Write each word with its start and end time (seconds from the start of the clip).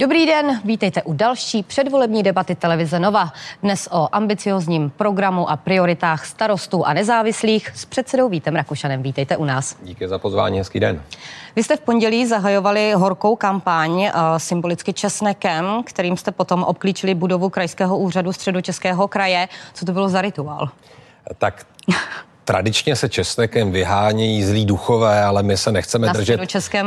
Dobrý 0.00 0.26
den, 0.26 0.60
vítejte 0.64 1.02
u 1.02 1.12
další 1.12 1.62
předvolební 1.62 2.22
debaty 2.22 2.54
televize 2.54 2.98
Nova. 2.98 3.32
Dnes 3.62 3.88
o 3.92 4.08
ambiciozním 4.12 4.90
programu 4.90 5.50
a 5.50 5.56
prioritách 5.56 6.26
starostů 6.26 6.84
a 6.84 6.92
nezávislých 6.92 7.70
s 7.74 7.84
předsedou 7.84 8.28
Vítem 8.28 8.56
Rakušanem. 8.56 9.02
Vítejte 9.02 9.36
u 9.36 9.44
nás. 9.44 9.76
Díky 9.82 10.08
za 10.08 10.18
pozvání, 10.18 10.58
hezký 10.58 10.80
den. 10.80 11.02
Vy 11.56 11.62
jste 11.62 11.76
v 11.76 11.80
pondělí 11.80 12.26
zahajovali 12.26 12.92
horkou 12.92 13.36
kampaň 13.36 13.90
uh, 13.92 14.08
symbolicky 14.36 14.92
česnekem, 14.92 15.82
kterým 15.84 16.16
jste 16.16 16.30
potom 16.32 16.64
obklíčili 16.64 17.14
budovu 17.14 17.48
Krajského 17.48 17.98
úřadu 17.98 18.32
středočeského 18.32 19.08
kraje. 19.08 19.48
Co 19.74 19.84
to 19.84 19.92
bylo 19.92 20.08
za 20.08 20.22
rituál? 20.22 20.68
Tak 21.38 21.66
Tradičně 22.50 22.96
se 22.96 23.08
česnekem 23.08 23.72
vyhánějí 23.72 24.44
zlí 24.44 24.66
duchové, 24.66 25.24
ale 25.24 25.42
my 25.42 25.56
se 25.56 25.72
nechceme 25.72 26.06
Na 26.06 26.12
držet 26.12 26.40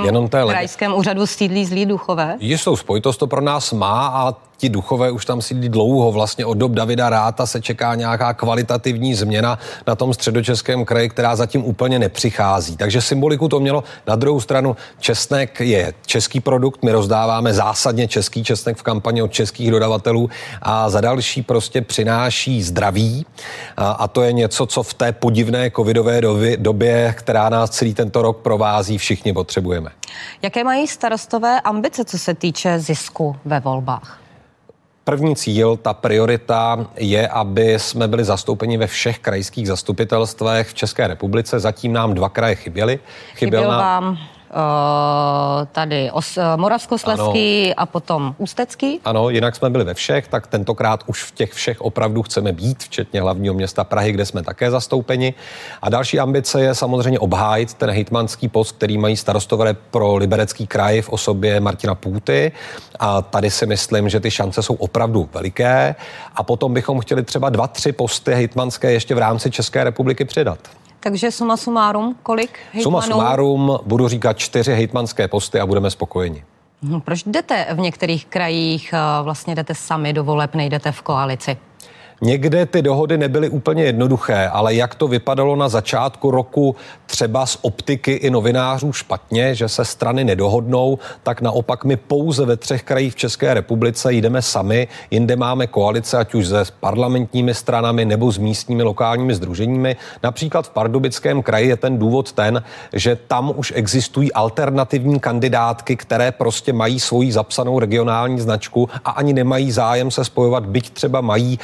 jenom 0.03 0.29
té 0.29 0.43
krajském 0.47 0.93
úřadu 0.93 1.27
sídlí 1.27 1.65
zlí 1.65 1.85
duchové? 1.85 2.35
Jistou 2.39 2.75
spojitost 2.75 3.19
to 3.19 3.27
pro 3.27 3.41
nás 3.41 3.73
má 3.73 4.07
a 4.07 4.35
ti 4.57 4.69
duchové 4.69 5.11
už 5.11 5.25
tam 5.25 5.41
sídlí 5.41 5.69
dlouho. 5.69 6.11
Vlastně 6.11 6.45
od 6.45 6.57
dob 6.57 6.71
Davida 6.71 7.09
Ráta 7.09 7.45
se 7.45 7.61
čeká 7.61 7.95
nějaká 7.95 8.33
kvalitativní 8.33 9.15
změna 9.15 9.59
na 9.87 9.95
tom 9.95 10.13
středočeském 10.13 10.85
kraji, 10.85 11.09
která 11.09 11.35
zatím 11.35 11.65
úplně 11.65 11.99
nepřichází. 11.99 12.77
Takže 12.77 13.01
symboliku 13.01 13.47
to 13.49 13.59
mělo. 13.59 13.83
Na 14.07 14.15
druhou 14.15 14.41
stranu 14.41 14.75
česnek 14.99 15.59
je 15.59 15.93
český 16.05 16.39
produkt, 16.39 16.83
my 16.83 16.91
rozdáváme 16.91 17.53
zásadně 17.53 18.07
český 18.07 18.43
česnek 18.43 18.77
v 18.77 18.83
kampani 18.83 19.21
od 19.21 19.31
českých 19.31 19.71
dodavatelů 19.71 20.29
a 20.61 20.89
za 20.89 21.01
další 21.01 21.41
prostě 21.41 21.81
přináší 21.81 22.63
zdraví 22.63 23.25
a, 23.77 23.91
a 23.91 24.07
to 24.07 24.21
je 24.21 24.33
něco, 24.33 24.65
co 24.65 24.83
v 24.83 24.93
té 24.93 25.11
podivné 25.11 25.71
covidové 25.71 26.21
době, 26.57 27.13
která 27.17 27.49
nás 27.49 27.69
celý 27.69 27.93
tento 27.93 28.21
rok 28.21 28.37
provází, 28.37 28.97
všichni 28.97 29.33
potřebujeme. 29.33 29.89
Jaké 30.41 30.63
mají 30.63 30.87
starostové 30.87 31.61
ambice, 31.61 32.05
co 32.05 32.19
se 32.19 32.33
týče 32.33 32.79
zisku 32.79 33.35
ve 33.45 33.59
volbách? 33.59 34.22
První 35.03 35.35
cíl, 35.35 35.77
ta 35.77 35.93
priorita 35.93 36.87
je, 36.97 37.27
aby 37.27 37.79
jsme 37.79 38.07
byli 38.07 38.23
zastoupeni 38.23 38.77
ve 38.77 38.87
všech 38.87 39.19
krajských 39.19 39.67
zastupitelstvech 39.67 40.69
v 40.69 40.73
České 40.73 41.07
republice. 41.07 41.59
Zatím 41.59 41.93
nám 41.93 42.13
dva 42.13 42.29
kraje 42.29 42.55
chyběly. 42.55 42.99
Chyběl, 43.35 43.61
Chyběl 43.61 43.71
nám... 43.71 43.79
vám 43.79 44.17
tady 45.71 46.11
Os, 46.11 46.37
eh, 46.37 46.41
Moravskoslezský 46.55 47.65
ano. 47.65 47.73
a 47.77 47.85
potom 47.85 48.35
Ústecký. 48.37 48.99
Ano, 49.05 49.29
jinak 49.29 49.55
jsme 49.55 49.69
byli 49.69 49.83
ve 49.83 49.93
všech, 49.93 50.27
tak 50.27 50.47
tentokrát 50.47 51.03
už 51.07 51.23
v 51.23 51.31
těch 51.31 51.53
všech 51.53 51.81
opravdu 51.81 52.23
chceme 52.23 52.51
být, 52.51 52.83
včetně 52.83 53.21
hlavního 53.21 53.53
města 53.53 53.83
Prahy, 53.83 54.11
kde 54.11 54.25
jsme 54.25 54.43
také 54.43 54.71
zastoupeni. 54.71 55.33
A 55.81 55.89
další 55.89 56.19
ambice 56.19 56.61
je 56.61 56.75
samozřejmě 56.75 57.19
obhájit 57.19 57.73
ten 57.73 57.89
hejtmanský 57.89 58.47
post, 58.47 58.71
který 58.71 58.97
mají 58.97 59.17
starostové 59.17 59.73
pro 59.73 60.15
liberecký 60.15 60.67
kraj 60.67 61.01
v 61.01 61.09
osobě 61.09 61.59
Martina 61.59 61.95
Půty. 61.95 62.51
A 62.99 63.21
tady 63.21 63.51
si 63.51 63.65
myslím, 63.65 64.09
že 64.09 64.19
ty 64.19 64.31
šance 64.31 64.63
jsou 64.63 64.73
opravdu 64.73 65.29
veliké. 65.33 65.95
A 66.35 66.43
potom 66.43 66.73
bychom 66.73 66.99
chtěli 66.99 67.23
třeba 67.23 67.49
dva, 67.49 67.67
tři 67.67 67.91
posty 67.91 68.33
hejtmanské 68.33 68.91
ještě 68.91 69.15
v 69.15 69.17
rámci 69.17 69.51
České 69.51 69.83
republiky 69.83 70.25
přidat. 70.25 70.59
Takže 71.03 71.31
suma 71.31 71.57
sumárum, 71.57 72.15
kolik 72.23 72.59
hejtmanů? 72.71 72.83
Suma 72.83 73.01
sumárum, 73.01 73.79
budu 73.85 74.07
říkat 74.07 74.37
čtyři 74.37 74.73
hejtmanské 74.73 75.27
posty 75.27 75.59
a 75.59 75.65
budeme 75.65 75.91
spokojeni. 75.91 76.43
No, 76.81 76.99
proč 76.99 77.23
jdete 77.23 77.67
v 77.73 77.79
některých 77.79 78.25
krajích, 78.25 78.93
eh, 78.93 79.23
vlastně 79.23 79.55
jdete 79.55 79.75
sami 79.75 80.13
do 80.13 80.23
voleb, 80.23 80.55
nejdete 80.55 80.91
v 80.91 81.01
koalici? 81.01 81.57
Někde 82.21 82.65
ty 82.65 82.81
dohody 82.81 83.17
nebyly 83.17 83.49
úplně 83.49 83.83
jednoduché, 83.83 84.47
ale 84.47 84.75
jak 84.75 84.95
to 84.95 85.07
vypadalo 85.07 85.55
na 85.55 85.69
začátku 85.69 86.31
roku 86.31 86.75
třeba 87.05 87.45
z 87.45 87.57
optiky 87.61 88.11
i 88.11 88.29
novinářů 88.29 88.93
špatně, 88.93 89.55
že 89.55 89.69
se 89.69 89.85
strany 89.85 90.23
nedohodnou, 90.23 90.99
tak 91.23 91.41
naopak 91.41 91.85
my 91.85 91.95
pouze 91.95 92.45
ve 92.45 92.57
třech 92.57 92.83
krajích 92.83 93.13
v 93.13 93.15
České 93.15 93.53
republice 93.53 94.13
jdeme 94.13 94.41
sami, 94.41 94.87
jinde 95.11 95.35
máme 95.35 95.67
koalice, 95.67 96.17
ať 96.17 96.35
už 96.35 96.47
se 96.47 96.63
parlamentními 96.79 97.53
stranami 97.53 98.05
nebo 98.05 98.31
s 98.31 98.37
místními 98.37 98.83
lokálními 98.83 99.35
združeními. 99.35 99.95
Například 100.23 100.67
v 100.67 100.69
Pardubickém 100.69 101.43
kraji 101.43 101.69
je 101.69 101.77
ten 101.77 101.97
důvod 101.97 102.31
ten, 102.31 102.63
že 102.93 103.15
tam 103.27 103.53
už 103.55 103.73
existují 103.75 104.33
alternativní 104.33 105.19
kandidátky, 105.19 105.95
které 105.95 106.31
prostě 106.31 106.73
mají 106.73 106.99
svoji 106.99 107.31
zapsanou 107.31 107.79
regionální 107.79 108.39
značku 108.39 108.89
a 109.05 109.11
ani 109.11 109.33
nemají 109.33 109.71
zájem 109.71 110.11
se 110.11 110.25
spojovat, 110.25 110.65
byť 110.65 110.89
třeba 110.89 111.21
mají 111.21 111.59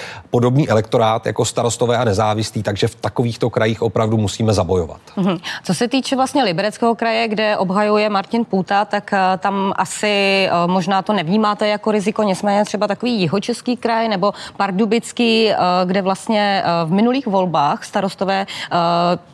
podobný 0.50 0.70
elektorát 0.70 1.26
jako 1.26 1.46
starostové 1.46 1.98
a 1.98 2.04
nezávislí, 2.04 2.64
takže 2.64 2.88
v 2.88 2.96
takovýchto 2.96 3.50
krajích 3.50 3.82
opravdu 3.82 4.18
musíme 4.18 4.54
zabojovat. 4.54 5.02
Mm-hmm. 5.18 5.40
Co 5.64 5.74
se 5.74 5.88
týče 5.88 6.16
vlastně 6.16 6.44
Libereckého 6.44 6.96
kraje, 6.96 7.28
kde 7.28 7.58
obhajuje 7.58 8.10
Martin 8.10 8.46
Půta, 8.46 8.86
tak 8.86 9.14
eh, 9.14 9.38
tam 9.38 9.74
asi 9.76 10.08
eh, 10.08 10.52
možná 10.68 11.02
to 11.02 11.14
nevnímáte 11.14 11.68
jako 11.68 11.92
riziko, 11.92 12.24
nicméně 12.24 12.66
třeba 12.66 12.88
takový 12.88 13.22
jihočeský 13.22 13.78
kraj 13.78 14.08
nebo 14.08 14.34
Pardubický, 14.58 15.50
eh, 15.50 15.56
kde 15.86 16.02
vlastně 16.02 16.64
v 16.86 16.92
minulých 16.92 17.28
volbách 17.28 17.84
starostové 17.84 18.46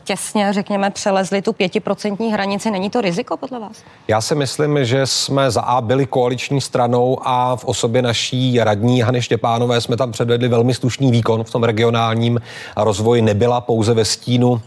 těsně, 0.04 0.52
řekněme, 0.52 0.90
přelezli 0.90 1.42
tu 1.42 1.52
pětiprocentní 1.52 2.32
hranici. 2.32 2.70
Není 2.70 2.90
to 2.90 3.00
riziko 3.00 3.36
podle 3.36 3.58
vás? 3.60 3.82
Já 4.08 4.20
si 4.20 4.34
myslím, 4.34 4.84
že 4.84 5.06
jsme 5.06 5.50
za 5.50 5.60
A 5.60 5.80
byli 5.80 6.06
koaliční 6.06 6.60
stranou 6.60 7.18
a 7.22 7.56
v 7.56 7.64
osobě 7.64 8.02
naší 8.02 8.58
radní 8.60 9.00
Hany 9.00 9.22
Štěpánové 9.22 9.80
jsme 9.80 9.96
tam 9.96 10.12
předvedli 10.12 10.48
velmi 10.48 10.74
slušný 10.74 10.95
výkon 11.00 11.44
v 11.44 11.50
tom 11.50 11.64
regionálním 11.64 12.40
rozvoji. 12.76 13.22
Nebyla 13.22 13.60
pouze 13.60 13.94
ve 13.94 14.04
stínu 14.04 14.60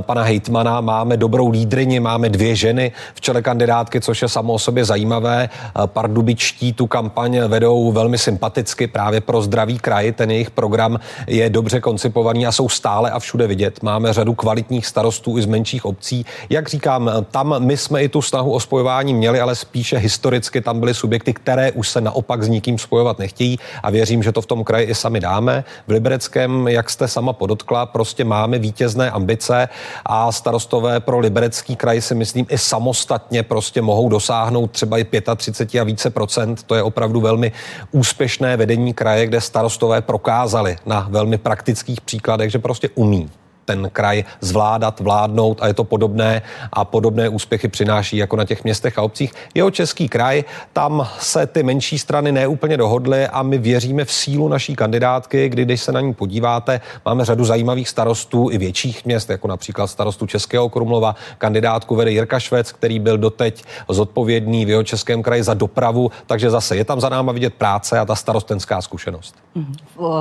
pana 0.00 0.22
Hejtmana, 0.22 0.80
máme 0.80 1.16
dobrou 1.16 1.50
lídrině, 1.50 2.00
máme 2.00 2.28
dvě 2.28 2.56
ženy 2.56 2.92
v 3.14 3.20
čele 3.20 3.42
kandidátky, 3.42 4.00
což 4.00 4.22
je 4.22 4.28
samo 4.28 4.52
o 4.52 4.58
sobě 4.58 4.84
zajímavé. 4.84 5.48
Pardubičtí 5.86 6.72
tu 6.72 6.86
kampaň 6.86 7.40
vedou 7.48 7.92
velmi 7.92 8.18
sympaticky 8.18 8.86
právě 8.86 9.20
pro 9.20 9.42
zdravý 9.42 9.78
kraj. 9.78 10.12
Ten 10.12 10.30
jejich 10.30 10.50
program 10.50 11.00
je 11.26 11.50
dobře 11.50 11.80
koncipovaný 11.80 12.46
a 12.46 12.52
jsou 12.52 12.68
stále 12.68 13.10
a 13.10 13.18
všude 13.18 13.46
vidět. 13.46 13.82
Máme 13.82 14.12
řadu 14.12 14.34
kvalitních 14.34 14.86
starostů 14.86 15.38
i 15.38 15.42
z 15.42 15.46
menších 15.46 15.84
obcí. 15.84 16.26
Jak 16.50 16.68
říkám, 16.68 17.10
tam 17.30 17.54
my 17.58 17.76
jsme 17.76 18.02
i 18.02 18.08
tu 18.08 18.22
snahu 18.22 18.52
o 18.52 18.60
spojování 18.60 19.14
měli, 19.14 19.40
ale 19.40 19.54
spíše 19.54 19.98
historicky 19.98 20.60
tam 20.60 20.80
byly 20.80 20.94
subjekty, 20.94 21.32
které 21.32 21.72
už 21.72 21.88
se 21.88 22.00
naopak 22.00 22.42
s 22.42 22.48
nikým 22.48 22.78
spojovat 22.78 23.18
nechtějí 23.18 23.58
a 23.82 23.90
věřím, 23.90 24.22
že 24.22 24.32
to 24.32 24.40
v 24.40 24.46
tom 24.46 24.64
kraji 24.64 24.86
i 24.86 24.94
sami 24.94 25.20
dáme. 25.20 25.64
V 25.86 25.90
Libereckém, 25.90 26.68
jak 26.68 26.90
jste 26.90 27.08
sama 27.08 27.32
podotkla, 27.32 27.86
prostě 27.86 28.24
máme 28.24 28.58
vítězné 28.58 29.10
ambice 29.10 29.68
a 30.06 30.32
starostové 30.32 31.00
pro 31.00 31.18
liberecký 31.18 31.76
kraj 31.76 32.00
si 32.00 32.14
myslím 32.14 32.46
i 32.48 32.58
samostatně 32.58 33.42
prostě 33.42 33.82
mohou 33.82 34.08
dosáhnout 34.08 34.70
třeba 34.70 34.98
i 34.98 35.06
35 35.36 35.80
a 35.80 35.84
více 35.84 36.10
procent. 36.10 36.62
To 36.62 36.74
je 36.74 36.82
opravdu 36.82 37.20
velmi 37.20 37.52
úspěšné 37.90 38.56
vedení 38.56 38.94
kraje, 38.94 39.26
kde 39.26 39.40
starostové 39.40 40.02
prokázali 40.02 40.76
na 40.86 41.06
velmi 41.10 41.38
praktických 41.38 42.00
příkladech, 42.00 42.50
že 42.50 42.58
prostě 42.58 42.88
umí 42.94 43.30
ten 43.66 43.90
kraj 43.92 44.24
zvládat, 44.40 45.00
vládnout 45.00 45.58
a 45.62 45.66
je 45.66 45.74
to 45.74 45.84
podobné 45.84 46.42
a 46.72 46.84
podobné 46.84 47.28
úspěchy 47.28 47.68
přináší 47.68 48.16
jako 48.16 48.36
na 48.36 48.44
těch 48.44 48.64
městech 48.64 48.98
a 48.98 49.02
obcích. 49.02 49.32
Jeho 49.54 49.70
český 49.70 50.08
kraj, 50.08 50.44
tam 50.72 51.08
se 51.18 51.46
ty 51.46 51.62
menší 51.62 51.98
strany 51.98 52.32
neúplně 52.32 52.76
dohodly 52.76 53.26
a 53.26 53.42
my 53.42 53.58
věříme 53.58 54.04
v 54.04 54.12
sílu 54.12 54.48
naší 54.48 54.76
kandidátky, 54.76 55.48
kdy 55.48 55.64
když 55.64 55.80
se 55.80 55.92
na 55.92 56.00
ní 56.00 56.14
podíváte, 56.14 56.80
máme 57.04 57.24
řadu 57.24 57.44
zajímavých 57.44 57.88
starostů 57.88 58.50
i 58.50 58.58
větších 58.58 59.04
měst, 59.04 59.30
jako 59.30 59.48
například 59.48 59.86
starostu 59.86 60.26
Českého 60.26 60.68
Krumlova. 60.68 61.14
Kandidátku 61.38 61.94
vede 61.94 62.10
Jirka 62.10 62.40
Švec, 62.40 62.72
který 62.72 62.98
byl 62.98 63.18
doteď 63.18 63.64
zodpovědný 63.88 64.64
v 64.64 64.68
jeho 64.68 64.82
českém 64.82 65.22
kraji 65.22 65.42
za 65.42 65.54
dopravu, 65.54 66.10
takže 66.26 66.50
zase 66.50 66.76
je 66.76 66.84
tam 66.84 67.00
za 67.00 67.08
náma 67.08 67.32
vidět 67.32 67.54
práce 67.54 67.98
a 67.98 68.04
ta 68.04 68.14
starostenská 68.14 68.82
zkušenost. 68.82 69.34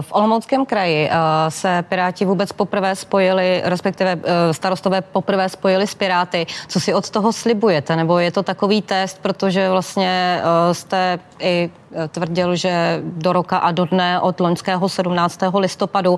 V 0.01 0.07
Olomouckém 0.11 0.65
kraji 0.65 1.09
uh, 1.09 1.15
se 1.49 1.83
Piráti 1.89 2.25
vůbec 2.25 2.51
poprvé 2.51 2.95
spojili 2.95 3.34
spojili, 3.35 3.61
respektive 3.63 4.11
eh, 4.23 4.53
starostové 4.53 5.01
poprvé 5.01 5.49
spojili 5.49 5.87
s 5.87 5.95
Piráty. 5.95 6.45
Co 6.67 6.79
si 6.79 6.93
od 6.93 7.09
toho 7.09 7.33
slibujete? 7.33 7.95
Nebo 7.95 8.19
je 8.19 8.31
to 8.31 8.43
takový 8.43 8.81
test, 8.81 9.19
protože 9.21 9.69
vlastně 9.69 10.39
eh, 10.39 10.73
jste 10.73 11.19
i 11.39 11.69
eh, 11.69 12.07
tvrdil, 12.07 12.55
že 12.55 13.01
do 13.03 13.33
roka 13.33 13.57
a 13.57 13.71
do 13.71 13.85
dne 13.85 14.19
od 14.19 14.39
loňského 14.39 14.89
17. 14.89 15.39
listopadu 15.59 16.13
uh, 16.13 16.17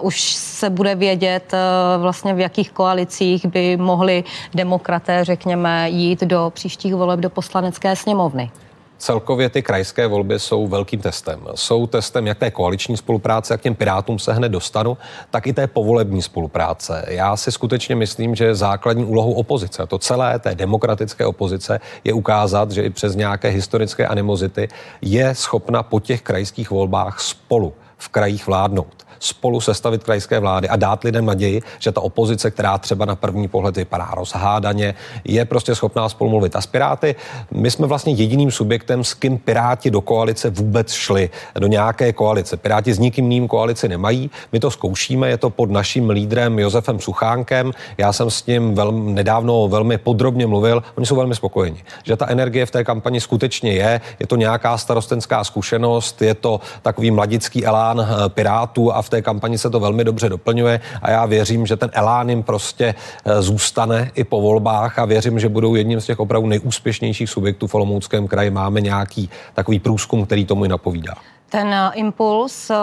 už 0.00 0.20
se 0.32 0.70
bude 0.70 0.94
vědět 0.94 1.52
uh, 1.52 2.02
vlastně 2.02 2.34
v 2.34 2.40
jakých 2.40 2.70
koalicích 2.70 3.46
by 3.46 3.76
mohli 3.76 4.24
demokraté, 4.54 5.24
řekněme, 5.24 5.90
jít 5.90 6.20
do 6.20 6.52
příštích 6.54 6.94
voleb 6.94 7.20
do 7.20 7.30
poslanecké 7.30 7.96
sněmovny. 7.96 8.50
Celkově 9.02 9.48
ty 9.48 9.62
krajské 9.62 10.06
volby 10.06 10.38
jsou 10.38 10.66
velkým 10.66 11.00
testem. 11.00 11.40
Jsou 11.54 11.86
testem 11.86 12.26
jak 12.26 12.38
té 12.38 12.50
koaliční 12.50 12.96
spolupráce, 12.96 13.54
jak 13.54 13.60
těm 13.60 13.74
pirátům 13.74 14.18
se 14.18 14.32
hned 14.32 14.48
dostanu, 14.48 14.98
tak 15.30 15.46
i 15.46 15.52
té 15.52 15.66
povolební 15.66 16.22
spolupráce. 16.22 17.04
Já 17.08 17.36
si 17.36 17.52
skutečně 17.52 17.96
myslím, 17.96 18.34
že 18.34 18.54
základní 18.54 19.04
úlohou 19.04 19.32
opozice, 19.32 19.86
to 19.86 19.98
celé 19.98 20.38
té 20.38 20.54
demokratické 20.54 21.26
opozice, 21.26 21.80
je 22.04 22.12
ukázat, 22.12 22.70
že 22.70 22.82
i 22.82 22.90
přes 22.90 23.16
nějaké 23.16 23.48
historické 23.48 24.06
animozity 24.06 24.68
je 25.00 25.34
schopna 25.34 25.82
po 25.82 26.00
těch 26.00 26.22
krajských 26.22 26.70
volbách 26.70 27.20
spolu 27.20 27.72
v 27.98 28.08
krajích 28.08 28.46
vládnout 28.46 29.02
spolu 29.22 29.60
sestavit 29.60 30.04
krajské 30.04 30.38
vlády 30.38 30.68
a 30.68 30.76
dát 30.76 31.04
lidem 31.04 31.26
naději, 31.26 31.62
že 31.78 31.92
ta 31.92 32.00
opozice, 32.00 32.50
která 32.50 32.78
třeba 32.78 33.04
na 33.04 33.16
první 33.16 33.48
pohled 33.48 33.76
vypadá 33.76 34.10
rozhádaně, 34.14 34.94
je 35.24 35.44
prostě 35.44 35.74
schopná 35.74 36.08
spolu 36.08 36.30
mluvit. 36.30 36.56
A 36.56 36.60
s 36.60 36.66
Piráty, 36.66 37.14
my 37.50 37.70
jsme 37.70 37.86
vlastně 37.86 38.12
jediným 38.12 38.50
subjektem, 38.50 39.04
s 39.04 39.14
kým 39.14 39.38
Piráti 39.38 39.90
do 39.90 40.00
koalice 40.00 40.50
vůbec 40.50 40.92
šli, 40.92 41.30
do 41.58 41.66
nějaké 41.66 42.12
koalice. 42.12 42.56
Piráti 42.56 42.94
s 42.94 42.98
nikým 42.98 43.32
jiným 43.32 43.48
koalici 43.48 43.88
nemají, 43.88 44.30
my 44.52 44.60
to 44.60 44.70
zkoušíme, 44.70 45.28
je 45.28 45.38
to 45.38 45.50
pod 45.50 45.70
naším 45.70 46.10
lídrem 46.10 46.58
Josefem 46.58 47.00
Suchánkem. 47.00 47.72
Já 47.98 48.12
jsem 48.12 48.30
s 48.30 48.46
ním 48.46 48.74
velmi, 48.74 49.12
nedávno 49.12 49.68
velmi 49.68 49.98
podrobně 49.98 50.46
mluvil, 50.46 50.82
oni 50.96 51.06
jsou 51.06 51.16
velmi 51.16 51.34
spokojeni, 51.34 51.84
že 52.04 52.16
ta 52.16 52.28
energie 52.28 52.66
v 52.66 52.70
té 52.70 52.84
kampani 52.84 53.20
skutečně 53.20 53.72
je, 53.72 54.00
je 54.20 54.26
to 54.26 54.36
nějaká 54.36 54.78
starostenská 54.78 55.44
zkušenost, 55.44 56.22
je 56.22 56.34
to 56.34 56.60
takový 56.82 57.10
mladický 57.10 57.66
elán 57.66 58.00
eh, 58.00 58.28
Pirátů 58.28 58.92
a 58.92 59.02
v 59.02 59.08
té 59.12 59.22
kampani 59.22 59.58
se 59.58 59.70
to 59.70 59.80
velmi 59.80 60.04
dobře 60.04 60.28
doplňuje 60.28 60.80
a 61.02 61.10
já 61.10 61.26
věřím, 61.26 61.66
že 61.66 61.76
ten 61.76 61.90
elán 61.92 62.28
jim 62.30 62.42
prostě 62.42 62.94
eh, 62.94 63.42
zůstane 63.42 64.10
i 64.14 64.24
po 64.24 64.40
volbách 64.40 64.98
a 64.98 65.04
věřím, 65.04 65.40
že 65.40 65.48
budou 65.48 65.74
jedním 65.74 66.00
z 66.00 66.06
těch 66.06 66.20
opravdu 66.20 66.48
nejúspěšnějších 66.48 67.30
subjektů 67.30 67.66
v 67.66 67.74
Olomouckém 67.74 68.28
kraji. 68.28 68.50
Máme 68.50 68.80
nějaký 68.80 69.30
takový 69.54 69.78
průzkum, 69.78 70.26
který 70.26 70.44
tomu 70.44 70.64
i 70.64 70.68
napovídá. 70.68 71.14
Ten 71.52 71.74
eh, 71.74 71.90
impuls 71.94 72.70
uh, 72.70 72.76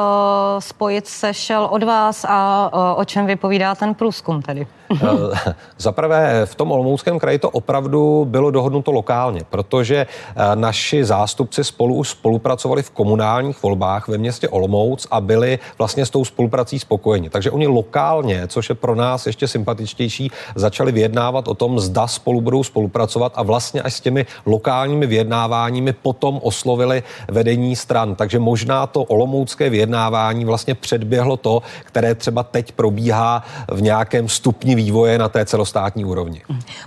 spojit 0.59 1.07
se 1.07 1.33
šel 1.33 1.67
od 1.71 1.83
vás 1.83 2.25
a 2.29 2.69
uh, 2.73 2.99
o 2.99 3.05
čem 3.05 3.25
vypovídá 3.25 3.75
ten 3.75 3.93
průzkum 3.93 4.41
tedy? 4.41 4.67
Za 5.77 5.91
prvé, 5.91 6.45
v 6.45 6.55
tom 6.55 6.71
Olomouckém 6.71 7.19
kraji 7.19 7.39
to 7.39 7.49
opravdu 7.49 8.25
bylo 8.29 8.51
dohodnuto 8.51 8.91
lokálně, 8.91 9.41
protože 9.49 10.07
naši 10.55 11.05
zástupci 11.05 11.63
spolu 11.63 11.95
už 11.95 12.09
spolupracovali 12.09 12.83
v 12.83 12.89
komunálních 12.89 13.63
volbách 13.63 14.07
ve 14.07 14.17
městě 14.17 14.49
Olomouc 14.49 15.07
a 15.11 15.21
byli 15.21 15.59
vlastně 15.77 16.05
s 16.05 16.09
tou 16.09 16.25
spoluprací 16.25 16.79
spokojeni. 16.79 17.29
Takže 17.29 17.51
oni 17.51 17.67
lokálně, 17.67 18.47
což 18.47 18.69
je 18.69 18.75
pro 18.75 18.95
nás 18.95 19.27
ještě 19.27 19.47
sympatičtější, 19.47 20.31
začali 20.55 20.91
vyjednávat 20.91 21.47
o 21.47 21.53
tom, 21.53 21.79
zda 21.79 22.07
spolu 22.07 22.41
budou 22.41 22.63
spolupracovat 22.63 23.33
a 23.35 23.43
vlastně 23.43 23.81
až 23.81 23.93
s 23.93 24.01
těmi 24.01 24.25
lokálními 24.45 25.07
vyjednáváními 25.07 25.93
potom 25.93 26.39
oslovili 26.43 27.03
vedení 27.27 27.75
stran. 27.75 28.15
Takže 28.15 28.39
možná 28.39 28.58
možná 28.59 28.87
to 28.87 29.03
olomoucké 29.03 29.69
vyjednávání 29.69 30.45
vlastně 30.45 30.75
předběhlo 30.75 31.37
to, 31.37 31.61
které 31.85 32.15
třeba 32.15 32.43
teď 32.43 32.71
probíhá 32.71 33.43
v 33.71 33.81
nějakém 33.81 34.29
stupni 34.29 34.75
vývoje 34.75 35.17
na 35.17 35.29
té 35.29 35.45
celostátní 35.45 36.05
úrovni. 36.05 36.41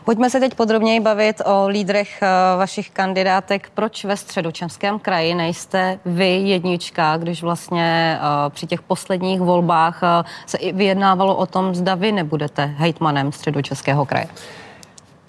Pojďme 0.05 0.31
se 0.31 0.41
teď 0.41 0.55
podrobněji 0.55 1.01
bavit 1.01 1.43
o 1.45 1.69
lídrech 1.69 2.23
eh, 2.23 2.27
vašich 2.57 2.91
kandidátek. 2.91 3.71
Proč 3.75 4.05
ve 4.05 4.17
středočemském 4.17 4.99
kraji 4.99 5.35
nejste 5.35 5.99
vy 6.05 6.29
jednička, 6.29 7.17
když 7.17 7.43
vlastně 7.43 8.19
eh, 8.21 8.51
při 8.51 8.67
těch 8.67 8.83
posledních 8.83 9.41
volbách 9.41 10.01
eh, 10.03 10.25
se 10.47 10.59
i 10.59 10.73
vyjednávalo 10.73 11.37
o 11.37 11.47
tom, 11.47 11.75
zda 11.75 11.95
vy 11.95 12.13
nebudete 12.13 12.65
hejtmanem 12.77 13.33
středočeského 13.33 14.07
kraje? 14.07 14.27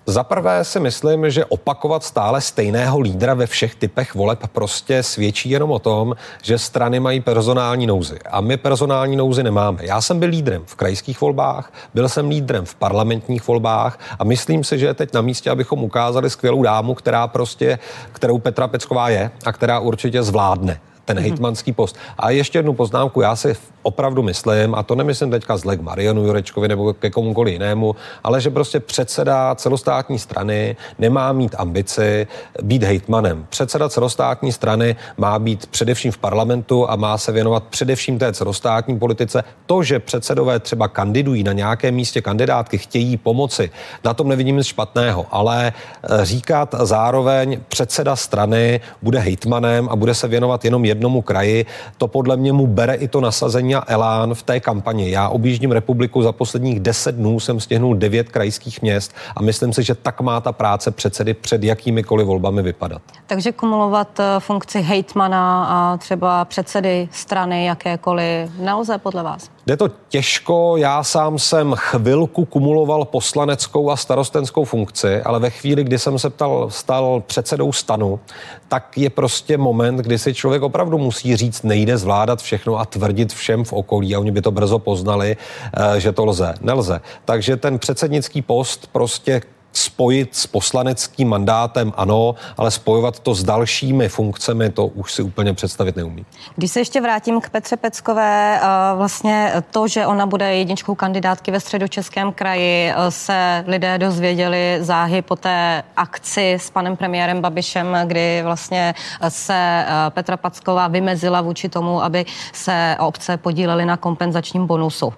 Za 0.05 0.23
prvé 0.23 0.63
si 0.63 0.79
myslím, 0.79 1.29
že 1.29 1.45
opakovat 1.45 2.03
stále 2.03 2.41
stejného 2.41 2.99
lídra 2.99 3.33
ve 3.33 3.47
všech 3.47 3.75
typech 3.75 4.15
voleb 4.15 4.39
prostě 4.51 5.03
svědčí 5.03 5.49
jenom 5.49 5.71
o 5.71 5.79
tom, 5.79 6.15
že 6.41 6.57
strany 6.57 6.99
mají 6.99 7.19
personální 7.19 7.87
nouzy. 7.87 8.19
A 8.31 8.41
my 8.41 8.57
personální 8.57 9.15
nouzy 9.15 9.43
nemáme. 9.43 9.79
Já 9.81 10.01
jsem 10.01 10.19
byl 10.19 10.29
lídrem 10.29 10.63
v 10.65 10.75
krajských 10.75 11.21
volbách, 11.21 11.73
byl 11.93 12.09
jsem 12.09 12.29
lídrem 12.29 12.65
v 12.65 12.75
parlamentních 12.75 13.47
volbách 13.47 13.99
a 14.19 14.23
myslím 14.23 14.63
si, 14.63 14.79
že 14.79 14.85
je 14.85 14.93
teď 14.93 15.13
na 15.13 15.21
místě, 15.21 15.49
abychom 15.49 15.83
ukázali 15.83 16.29
skvělou 16.29 16.63
dámu, 16.63 16.93
která 16.93 17.27
prostě, 17.27 17.79
kterou 18.11 18.39
Petra 18.39 18.67
Pecková 18.67 19.09
je 19.09 19.31
a 19.45 19.51
která 19.51 19.79
určitě 19.79 20.23
zvládne 20.23 20.79
ten 21.05 21.19
hejtmanský 21.19 21.73
post. 21.73 21.95
A 22.17 22.29
ještě 22.29 22.57
jednu 22.57 22.73
poznámku, 22.73 23.21
já 23.21 23.35
si 23.35 23.55
opravdu 23.83 24.23
myslím, 24.23 24.75
a 24.75 24.83
to 24.83 24.95
nemyslím 24.95 25.31
teďka 25.31 25.57
zle 25.57 25.77
k 25.77 25.81
Marianu 25.81 26.25
Jurečkovi 26.25 26.67
nebo 26.67 26.93
ke 26.93 27.09
komukoli 27.09 27.51
jinému, 27.51 27.95
ale 28.23 28.41
že 28.41 28.49
prostě 28.49 28.79
předseda 28.79 29.55
celostátní 29.55 30.19
strany 30.19 30.75
nemá 30.99 31.31
mít 31.31 31.55
ambici 31.57 32.27
být 32.61 32.83
hejtmanem. 32.83 33.45
Předseda 33.49 33.89
celostátní 33.89 34.51
strany 34.51 34.95
má 35.17 35.39
být 35.39 35.65
především 35.65 36.11
v 36.11 36.17
parlamentu 36.17 36.89
a 36.89 36.95
má 36.95 37.17
se 37.17 37.31
věnovat 37.31 37.63
především 37.63 38.19
té 38.19 38.33
celostátní 38.33 38.99
politice. 38.99 39.43
To, 39.65 39.83
že 39.83 39.99
předsedové 39.99 40.59
třeba 40.59 40.87
kandidují 40.87 41.43
na 41.43 41.53
nějakém 41.53 41.95
místě 41.95 42.21
kandidátky, 42.21 42.77
chtějí 42.77 43.17
pomoci, 43.17 43.71
na 44.03 44.13
tom 44.13 44.27
nevidím 44.27 44.57
nic 44.57 44.67
špatného, 44.67 45.25
ale 45.31 45.73
eh, 45.73 46.25
říkat 46.25 46.75
zároveň 46.81 47.59
předseda 47.67 48.15
strany 48.15 48.81
bude 49.01 49.19
hejtmanem 49.19 49.89
a 49.89 49.95
bude 49.95 50.13
se 50.13 50.27
věnovat 50.27 50.65
jenom 50.65 50.85
jednomu 50.93 51.21
kraji, 51.21 51.65
to 51.97 52.07
podle 52.07 52.37
mě 52.37 52.53
mu 52.53 52.67
bere 52.67 52.95
i 52.95 53.07
to 53.07 53.21
nasazení 53.21 53.75
a 53.75 53.83
elán 53.87 54.33
v 54.33 54.43
té 54.43 54.59
kampani. 54.59 55.11
Já 55.11 55.29
objíždím 55.29 55.71
republiku 55.71 56.21
za 56.21 56.31
posledních 56.31 56.79
deset 56.79 57.15
dnů, 57.15 57.39
jsem 57.39 57.59
stihnul 57.59 57.95
devět 57.95 58.29
krajských 58.29 58.81
měst 58.81 59.15
a 59.35 59.41
myslím 59.41 59.73
si, 59.73 59.83
že 59.83 59.95
tak 59.95 60.21
má 60.21 60.41
ta 60.41 60.51
práce 60.51 60.91
předsedy 60.91 61.33
před 61.33 61.63
jakýmikoliv 61.63 62.27
volbami 62.27 62.61
vypadat. 62.61 63.01
Takže 63.27 63.51
kumulovat 63.51 64.19
eh, 64.19 64.39
funkci 64.39 64.81
hejtmana 64.81 65.65
a 65.65 65.97
třeba 65.97 66.45
předsedy 66.45 67.09
strany 67.11 67.65
jakékoliv 67.65 68.49
nelze 68.59 68.97
podle 68.97 69.23
vás? 69.23 69.52
Jde 69.65 69.77
to 69.77 69.89
těžko, 70.09 70.77
já 70.77 71.03
sám 71.03 71.39
jsem 71.39 71.73
chvilku 71.77 72.45
kumuloval 72.45 73.05
poslaneckou 73.05 73.89
a 73.89 73.95
starostenskou 73.95 74.63
funkci, 74.65 75.21
ale 75.21 75.39
ve 75.39 75.49
chvíli, 75.49 75.83
kdy 75.83 75.99
jsem 75.99 76.19
se 76.19 76.29
ptal, 76.29 76.69
stal 76.69 77.23
předsedou 77.27 77.71
stanu, 77.71 78.19
tak 78.67 78.97
je 78.97 79.09
prostě 79.09 79.57
moment, 79.57 79.97
kdy 79.97 80.19
si 80.19 80.33
člověk 80.33 80.61
opravdu 80.61 80.97
musí 80.97 81.35
říct, 81.35 81.63
nejde 81.63 81.97
zvládat 81.97 82.41
všechno 82.41 82.79
a 82.79 82.85
tvrdit 82.85 83.33
všem 83.33 83.63
v 83.63 83.73
okolí 83.73 84.15
a 84.15 84.19
oni 84.19 84.31
by 84.31 84.41
to 84.41 84.51
brzo 84.51 84.79
poznali, 84.79 85.37
eh, 85.73 85.99
že 85.99 86.11
to 86.11 86.25
lze. 86.25 86.53
Nelze. 86.61 87.01
Takže 87.25 87.57
ten 87.57 87.79
předsednický 87.79 88.41
post 88.41 88.89
prostě 88.91 89.41
spojit 89.73 90.35
s 90.35 90.47
poslaneckým 90.47 91.29
mandátem, 91.29 91.93
ano, 91.97 92.35
ale 92.57 92.71
spojovat 92.71 93.19
to 93.19 93.35
s 93.35 93.43
dalšími 93.43 94.09
funkcemi, 94.09 94.69
to 94.69 94.87
už 94.87 95.13
si 95.13 95.21
úplně 95.21 95.53
představit 95.53 95.95
neumí. 95.95 96.25
Když 96.55 96.71
se 96.71 96.79
ještě 96.79 97.01
vrátím 97.01 97.41
k 97.41 97.49
Petře 97.49 97.77
Peckové, 97.77 98.59
eh, 98.61 98.67
vlastně 98.95 99.53
to, 99.71 99.87
že 99.87 100.05
ona 100.05 100.25
bude 100.25 100.55
jedničkou 100.55 100.95
kandidátky 100.95 101.51
ve 101.51 101.59
středočeském 101.59 102.33
kraji, 102.33 102.91
eh, 102.91 103.11
se 103.11 103.63
lidé 103.67 103.97
dozvěděli 103.97 104.77
záhy 104.81 105.21
po 105.21 105.35
té 105.35 105.83
akci 105.97 106.53
s 106.53 106.69
panem 106.69 106.97
premiérem 106.97 107.41
Babišem, 107.41 107.97
kdy 108.05 108.41
vlastně 108.43 108.93
se 109.27 109.85
eh, 109.87 110.09
Petra 110.09 110.37
Pecková 110.37 110.87
vymezila 110.87 111.41
vůči 111.41 111.69
tomu, 111.69 112.03
aby 112.03 112.25
se 112.53 112.97
obce 112.99 113.37
podílely 113.37 113.85
na 113.85 113.97
kompenzačním 113.97 114.67
bonusu. 114.67 115.13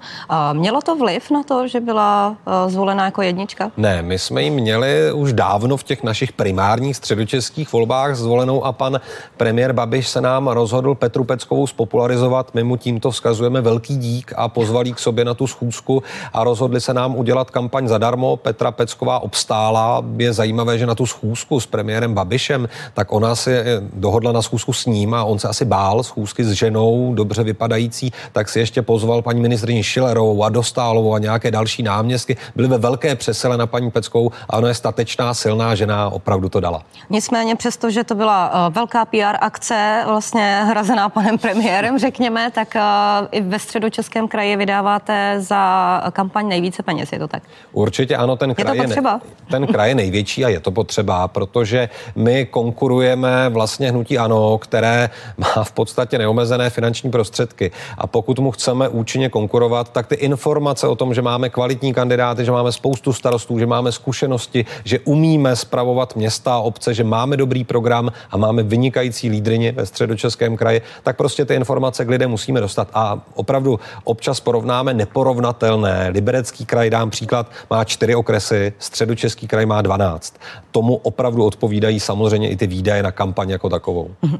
Mělo 0.53 0.81
to 0.81 0.95
vliv 0.95 1.31
na 1.31 1.43
to, 1.43 1.67
že 1.67 1.79
byla 1.79 2.35
zvolena 2.67 3.05
jako 3.05 3.21
jednička? 3.21 3.71
Ne, 3.77 4.01
my 4.01 4.19
jsme 4.19 4.43
ji 4.45 4.51
měli 4.51 5.11
už 5.13 5.33
dávno 5.33 5.77
v 5.77 5.83
těch 5.83 6.03
našich 6.03 6.33
primárních 6.33 6.97
středočeských 6.97 7.73
volbách 7.73 8.15
zvolenou 8.15 8.65
a 8.65 8.71
pan 8.71 9.01
premiér 9.37 9.73
Babiš 9.73 10.07
se 10.07 10.21
nám 10.21 10.47
rozhodl 10.47 10.95
Petru 10.95 11.23
Peckovou 11.23 11.67
spopularizovat. 11.67 12.53
My 12.53 12.63
mu 12.63 12.77
tímto 12.77 13.11
vzkazujeme 13.11 13.61
velký 13.61 13.97
dík 13.97 14.33
a 14.35 14.49
pozvali 14.49 14.93
k 14.93 14.99
sobě 14.99 15.25
na 15.25 15.33
tu 15.33 15.47
schůzku 15.47 16.03
a 16.33 16.43
rozhodli 16.43 16.81
se 16.81 16.93
nám 16.93 17.15
udělat 17.15 17.51
kampaň 17.51 17.87
zadarmo. 17.87 18.37
Petra 18.37 18.71
Pecková 18.71 19.19
obstála. 19.19 20.03
Je 20.17 20.33
zajímavé, 20.33 20.77
že 20.77 20.85
na 20.85 20.95
tu 20.95 21.05
schůzku 21.05 21.59
s 21.59 21.65
premiérem 21.65 22.13
Babišem, 22.13 22.69
tak 22.93 23.11
ona 23.11 23.35
si 23.35 23.51
dohodla 23.93 24.31
na 24.31 24.41
schůzku 24.41 24.73
s 24.73 24.85
ním 24.85 25.13
a 25.13 25.23
on 25.23 25.39
se 25.39 25.47
asi 25.47 25.65
bál 25.65 26.03
schůzky 26.03 26.43
s 26.43 26.51
ženou, 26.51 27.13
dobře 27.13 27.43
vypadající, 27.43 28.11
tak 28.31 28.49
si 28.49 28.59
ještě 28.59 28.81
pozval 28.81 29.21
paní 29.21 29.41
ministrině 29.41 29.83
Šilerovou 29.83 30.43
a 30.43 30.49
Dostálovou 30.49 31.13
a 31.13 31.19
nějaké 31.19 31.51
další 31.51 31.83
náměstky. 31.83 32.37
Byli 32.55 32.67
ve 32.67 32.77
velké 32.77 33.15
přesele 33.15 33.57
na 33.57 33.67
paní 33.67 33.91
Peckovou 33.91 34.31
a 34.49 34.57
ona 34.57 34.67
je 34.67 34.73
statečná, 34.73 35.33
silná 35.33 35.75
žena, 35.75 36.09
opravdu 36.09 36.49
to 36.49 36.59
dala. 36.59 36.83
Nicméně 37.09 37.55
přesto, 37.55 37.89
že 37.89 38.03
to 38.03 38.15
byla 38.15 38.67
uh, 38.67 38.73
velká 38.73 39.05
PR 39.05 39.35
akce, 39.41 40.03
vlastně 40.05 40.61
hrazená 40.65 41.09
panem 41.09 41.37
premiérem, 41.37 41.99
řekněme, 41.99 42.51
tak 42.51 42.75
uh, 42.75 43.27
i 43.31 43.41
ve 43.41 43.59
středočeském 43.59 44.27
kraji 44.27 44.55
vydáváte 44.55 45.35
za 45.39 46.01
kampaň 46.11 46.47
nejvíce 46.47 46.83
peněz, 46.83 47.11
je 47.11 47.19
to 47.19 47.27
tak? 47.27 47.43
Určitě 47.71 48.17
ano, 48.17 48.35
ten 48.35 48.55
kraj 48.55 48.77
je, 48.77 48.81
to 48.81 48.87
potřeba? 48.87 49.21
je, 49.25 49.31
ten 49.51 49.67
kraj 49.67 49.89
je 49.89 49.95
největší 49.95 50.45
a 50.45 50.49
je 50.49 50.59
to 50.59 50.71
potřeba, 50.71 51.27
protože 51.27 51.89
my 52.15 52.45
konkurujeme 52.45 53.49
vlastně 53.49 53.89
hnutí 53.91 54.17
ANO, 54.17 54.57
které 54.57 55.09
má 55.37 55.63
v 55.63 55.71
podstatě 55.71 56.17
neomezené 56.17 56.69
finanční 56.69 57.11
prostředky 57.11 57.71
a 57.97 58.07
pokud 58.07 58.39
mu 58.39 58.51
chceme 58.51 58.89
účinně 58.89 59.29
konkurovat, 59.29 59.91
tak 59.91 60.07
ty 60.07 60.15
informace 60.15 60.87
o 60.87 60.95
tom, 60.95 61.13
že 61.13 61.21
máme 61.21 61.49
kvalitní 61.49 61.93
kandidáty, 61.93 62.45
že 62.45 62.51
máme 62.51 62.71
spoustu 62.71 63.13
starostů, 63.13 63.59
že 63.59 63.65
máme 63.65 63.91
zkušené 63.91 64.24
zkušenosti, 64.25 64.65
že 64.83 64.99
umíme 64.99 65.55
spravovat 65.55 66.15
města 66.15 66.55
a 66.55 66.59
obce, 66.59 66.93
že 66.93 67.03
máme 67.03 67.37
dobrý 67.37 67.63
program 67.63 68.11
a 68.31 68.37
máme 68.37 68.63
vynikající 68.63 69.29
lídrině 69.29 69.71
ve 69.71 69.85
středočeském 69.85 70.57
kraji, 70.57 70.81
tak 71.03 71.17
prostě 71.17 71.45
ty 71.45 71.53
informace 71.53 72.05
k 72.05 72.09
lidem 72.09 72.29
musíme 72.29 72.61
dostat. 72.61 72.87
A 72.93 73.19
opravdu 73.35 73.79
občas 74.03 74.39
porovnáme 74.39 74.93
neporovnatelné. 74.93 76.09
Liberecký 76.13 76.65
kraj, 76.65 76.89
dám 76.89 77.09
příklad, 77.09 77.51
má 77.69 77.83
čtyři 77.83 78.15
okresy, 78.15 78.73
středočeský 78.79 79.47
kraj 79.47 79.65
má 79.65 79.81
12. 79.81 80.35
Tomu 80.71 80.95
opravdu 80.95 81.45
odpovídají 81.45 81.99
samozřejmě 81.99 82.49
i 82.49 82.55
ty 82.55 82.67
výdaje 82.67 83.03
na 83.03 83.11
kampaň 83.11 83.49
jako 83.49 83.69
takovou. 83.69 84.11
Uh-huh. 84.23 84.39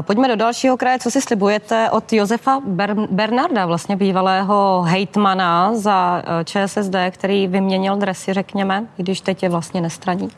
Pojďme 0.00 0.28
do 0.28 0.36
dalšího 0.36 0.76
kraje. 0.76 0.98
Co 0.98 1.10
si 1.10 1.20
slibujete 1.20 1.90
od 1.90 2.12
Josefa 2.12 2.60
Ber- 2.60 3.08
Bernarda, 3.10 3.66
vlastně 3.66 3.96
bývalého 3.96 4.82
hejtmana 4.86 5.74
za 5.74 6.22
eh, 6.24 6.44
ČSSD, 6.44 6.96
který 7.10 7.46
vyměnil 7.46 7.96
dresy, 7.96 8.32
řekněme, 8.32 8.86
když 9.02 9.20
teď 9.20 9.42
je 9.42 9.48
vlastně 9.48 9.80
nestraní? 9.80 10.30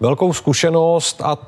Velkou 0.00 0.32
zkušenost 0.32 1.22
a 1.22 1.38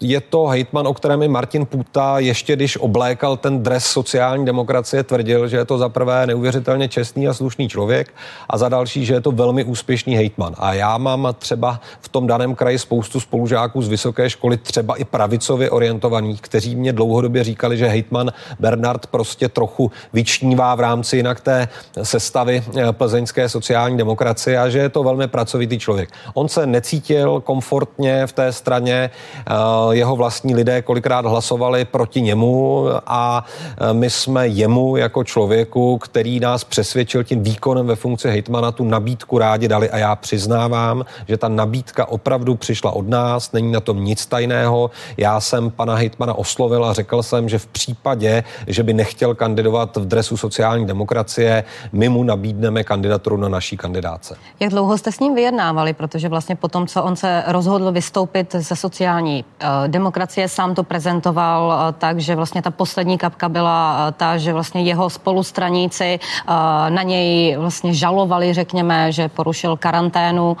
je 0.00 0.20
to 0.20 0.46
hejtman, 0.46 0.86
o 0.86 0.94
kterém 0.94 1.22
i 1.22 1.28
Martin 1.28 1.66
Puta 1.66 2.18
ještě 2.18 2.56
když 2.56 2.76
oblékal 2.76 3.36
ten 3.36 3.62
dres 3.62 3.86
sociální 3.86 4.44
demokracie, 4.44 5.02
tvrdil, 5.02 5.48
že 5.48 5.56
je 5.56 5.64
to 5.64 5.78
za 5.78 5.88
prvé 5.88 6.26
neuvěřitelně 6.26 6.88
čestný 6.88 7.28
a 7.28 7.34
slušný 7.34 7.68
člověk 7.68 8.14
a 8.48 8.58
za 8.58 8.68
další, 8.68 9.04
že 9.04 9.14
je 9.14 9.20
to 9.20 9.32
velmi 9.32 9.64
úspěšný 9.64 10.16
hejtman. 10.16 10.54
A 10.58 10.74
já 10.74 10.98
mám 10.98 11.34
třeba 11.38 11.80
v 12.00 12.08
tom 12.08 12.26
daném 12.26 12.54
kraji 12.54 12.78
spoustu 12.78 13.20
spolužáků 13.20 13.82
z 13.82 13.88
vysoké 13.88 14.30
školy, 14.30 14.56
třeba 14.56 14.96
i 14.96 15.04
pravicově 15.04 15.70
orientovaných, 15.70 16.40
kteří 16.40 16.76
mě 16.76 16.92
dlouhodobě 16.92 17.44
říkali, 17.44 17.76
že 17.76 17.86
hejtman 17.86 18.32
Bernard 18.60 19.06
prostě 19.06 19.48
trochu 19.48 19.90
vyčnívá 20.12 20.74
v 20.74 20.80
rámci 20.80 21.16
jinak 21.16 21.40
té 21.40 21.68
sestavy 22.02 22.64
eh, 22.76 22.92
plzeňské 22.92 23.48
sociální 23.48 23.98
demokracie 23.98 24.58
a 24.58 24.68
že 24.68 24.78
je 24.78 24.88
to 24.88 25.02
velmi 25.02 25.28
pracovitý 25.28 25.78
člověk. 25.78 26.10
On 26.34 26.48
se 26.48 26.66
necítil 26.66 27.40
komfortně 27.40 28.26
v 28.26 28.32
té 28.32 28.52
straně, 28.52 29.10
eh, 29.46 29.87
jeho 29.92 30.16
vlastní 30.16 30.54
lidé 30.54 30.82
kolikrát 30.82 31.26
hlasovali 31.26 31.84
proti 31.84 32.20
němu 32.20 32.86
a 33.06 33.44
e, 33.90 33.92
my 33.92 34.10
jsme 34.10 34.46
jemu 34.48 34.96
jako 34.96 35.24
člověku, 35.24 35.98
který 35.98 36.40
nás 36.40 36.64
přesvědčil 36.64 37.24
tím 37.24 37.42
výkonem 37.42 37.86
ve 37.86 37.96
funkci 37.96 38.28
hejtmana, 38.28 38.72
tu 38.72 38.84
nabídku 38.84 39.38
rádi 39.38 39.68
dali 39.68 39.90
a 39.90 39.98
já 39.98 40.16
přiznávám, 40.16 41.04
že 41.28 41.36
ta 41.36 41.48
nabídka 41.48 42.08
opravdu 42.08 42.54
přišla 42.54 42.90
od 42.90 43.08
nás, 43.08 43.52
není 43.52 43.72
na 43.72 43.80
tom 43.80 44.04
nic 44.04 44.26
tajného. 44.26 44.90
Já 45.16 45.40
jsem 45.40 45.70
pana 45.70 45.94
hejtmana 45.94 46.34
oslovil 46.34 46.84
a 46.84 46.92
řekl 46.92 47.22
jsem, 47.22 47.48
že 47.48 47.58
v 47.58 47.66
případě, 47.66 48.44
že 48.66 48.82
by 48.82 48.94
nechtěl 48.94 49.34
kandidovat 49.34 49.96
v 49.96 50.06
dresu 50.06 50.36
sociální 50.36 50.86
demokracie, 50.86 51.64
my 51.92 52.08
mu 52.08 52.24
nabídneme 52.24 52.84
kandidaturu 52.84 53.36
na 53.36 53.48
naší 53.48 53.76
kandidáce. 53.76 54.36
Jak 54.60 54.70
dlouho 54.70 54.98
jste 54.98 55.12
s 55.12 55.20
ním 55.20 55.34
vyjednávali, 55.34 55.92
protože 55.92 56.28
vlastně 56.28 56.56
po 56.56 56.68
tom, 56.68 56.86
co 56.86 57.02
on 57.02 57.16
se 57.16 57.42
rozhodl 57.46 57.92
vystoupit 57.92 58.54
ze 58.58 58.76
sociální 58.76 59.44
uh, 59.44 59.68
demokracie 59.86 60.48
sám 60.48 60.74
to 60.74 60.82
prezentoval 60.84 61.72
eh, 61.72 61.92
tak, 61.98 62.20
že 62.20 62.34
vlastně 62.34 62.62
ta 62.62 62.70
poslední 62.70 63.18
kapka 63.18 63.48
byla 63.48 64.06
eh, 64.08 64.12
ta, 64.12 64.36
že 64.36 64.52
vlastně 64.52 64.82
jeho 64.82 65.10
spolustraníci 65.10 66.18
eh, 66.22 66.52
na 66.90 67.02
něj 67.02 67.56
vlastně 67.56 67.94
žalovali, 67.94 68.54
řekněme, 68.54 69.12
že 69.12 69.28
porušil 69.28 69.76
karanténu. 69.76 70.56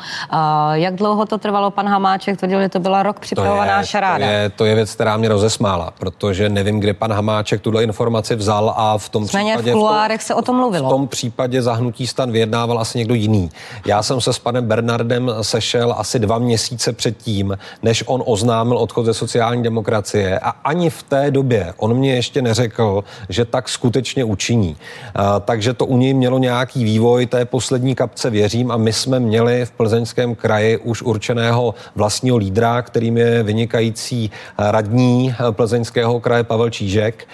Jak 0.72 0.94
dlouho 0.94 1.26
to 1.26 1.38
trvalo? 1.38 1.70
Pan 1.70 1.88
Hamáček 1.88 2.38
tvrdil, 2.38 2.60
že 2.60 2.68
to 2.68 2.80
byla 2.80 3.02
rok 3.02 3.20
připravovaná 3.20 3.74
to 3.74 3.80
je, 3.80 3.86
šaráda. 3.86 4.26
To 4.26 4.32
je, 4.32 4.50
to 4.50 4.64
je 4.64 4.74
věc, 4.74 4.94
která 4.94 5.16
mě 5.16 5.28
rozesmála, 5.28 5.92
protože 5.98 6.48
nevím, 6.48 6.80
kde 6.80 6.94
pan 6.94 7.12
Hamáček 7.12 7.60
tuhle 7.60 7.82
informaci 7.84 8.34
vzal 8.36 8.74
a 8.76 8.98
v 8.98 9.08
tom 9.08 9.24
Zméně 9.24 9.52
případě... 9.52 9.70
v 9.70 9.74
kuloárech 9.74 10.22
se 10.22 10.34
o 10.34 10.42
tom 10.42 10.56
mluvilo. 10.56 10.88
V 10.88 10.92
tom 10.92 11.08
případě 11.08 11.62
zahnutí 11.62 12.06
stan 12.06 12.32
vyjednával 12.32 12.78
asi 12.78 12.98
někdo 12.98 13.14
jiný. 13.14 13.50
Já 13.86 14.02
jsem 14.02 14.20
se 14.20 14.32
s 14.32 14.38
panem 14.38 14.66
Bernardem 14.66 15.30
sešel 15.42 15.94
asi 15.98 16.18
dva 16.18 16.38
měsíce 16.38 16.92
předtím, 16.92 17.58
než 17.82 18.04
on 18.06 18.22
oznámil 18.26 18.78
odchod 18.78 19.06
ze 19.08 19.14
sociální 19.14 19.62
demokracie 19.62 20.38
a 20.38 20.50
ani 20.50 20.90
v 20.90 21.02
té 21.02 21.30
době 21.30 21.74
on 21.76 21.94
mě 21.94 22.14
ještě 22.14 22.42
neřekl, 22.42 23.04
že 23.28 23.44
tak 23.44 23.68
skutečně 23.68 24.24
učiní. 24.24 24.76
A, 25.14 25.40
takže 25.40 25.72
to 25.74 25.86
u 25.86 25.96
něj 25.96 26.14
mělo 26.14 26.38
nějaký 26.38 26.84
vývoj, 26.84 27.26
té 27.26 27.44
poslední 27.44 27.94
kapce 27.94 28.30
věřím 28.30 28.70
a 28.70 28.76
my 28.76 28.92
jsme 28.92 29.20
měli 29.20 29.64
v 29.64 29.70
plzeňském 29.70 30.34
kraji 30.34 30.76
už 30.76 31.02
určeného 31.02 31.74
vlastního 31.94 32.36
lídra, 32.36 32.82
kterým 32.82 33.16
je 33.16 33.42
vynikající 33.42 34.30
radní 34.58 35.34
plzeňského 35.50 36.20
kraje 36.20 36.44
Pavel 36.44 36.70
Čížek. 36.70 37.28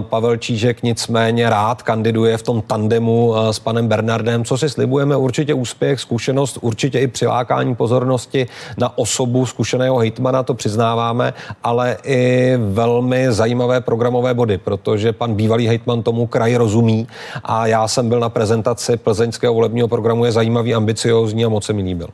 Pavel 0.00 0.36
Čížek 0.36 0.82
nicméně 0.82 1.50
rád 1.50 1.82
kandiduje 1.82 2.36
v 2.36 2.42
tom 2.42 2.62
tandemu 2.62 3.34
s 3.50 3.58
panem 3.58 3.88
Bernardem, 3.88 4.44
co 4.44 4.58
si 4.58 4.68
slibujeme 4.68 5.16
určitě 5.16 5.54
úspěch, 5.54 6.00
zkušenost, 6.00 6.58
určitě 6.60 6.98
i 6.98 7.06
přilákání 7.06 7.74
pozornosti 7.74 8.46
na 8.78 8.98
osobu 8.98 9.46
zkušeného 9.46 9.98
hejtmana, 9.98 10.42
to 10.42 10.54
přiznáváme 10.54 10.79
máme, 10.80 11.34
ale 11.62 11.96
i 12.04 12.54
velmi 12.56 13.32
zajímavé 13.32 13.80
programové 13.80 14.34
body, 14.34 14.58
protože 14.58 15.12
pan 15.12 15.34
bývalý 15.34 15.66
hejtman 15.66 16.02
tomu 16.02 16.26
kraji 16.26 16.56
rozumí 16.56 17.08
a 17.44 17.66
já 17.66 17.88
jsem 17.88 18.08
byl 18.08 18.20
na 18.20 18.28
prezentaci 18.28 18.96
plzeňského 18.96 19.54
volebního 19.54 19.88
programu, 19.88 20.24
je 20.24 20.32
zajímavý, 20.32 20.74
ambiciózní 20.74 21.44
a 21.44 21.48
moc 21.48 21.64
se 21.64 21.72
mi 21.72 21.82
líbil. 21.82 22.08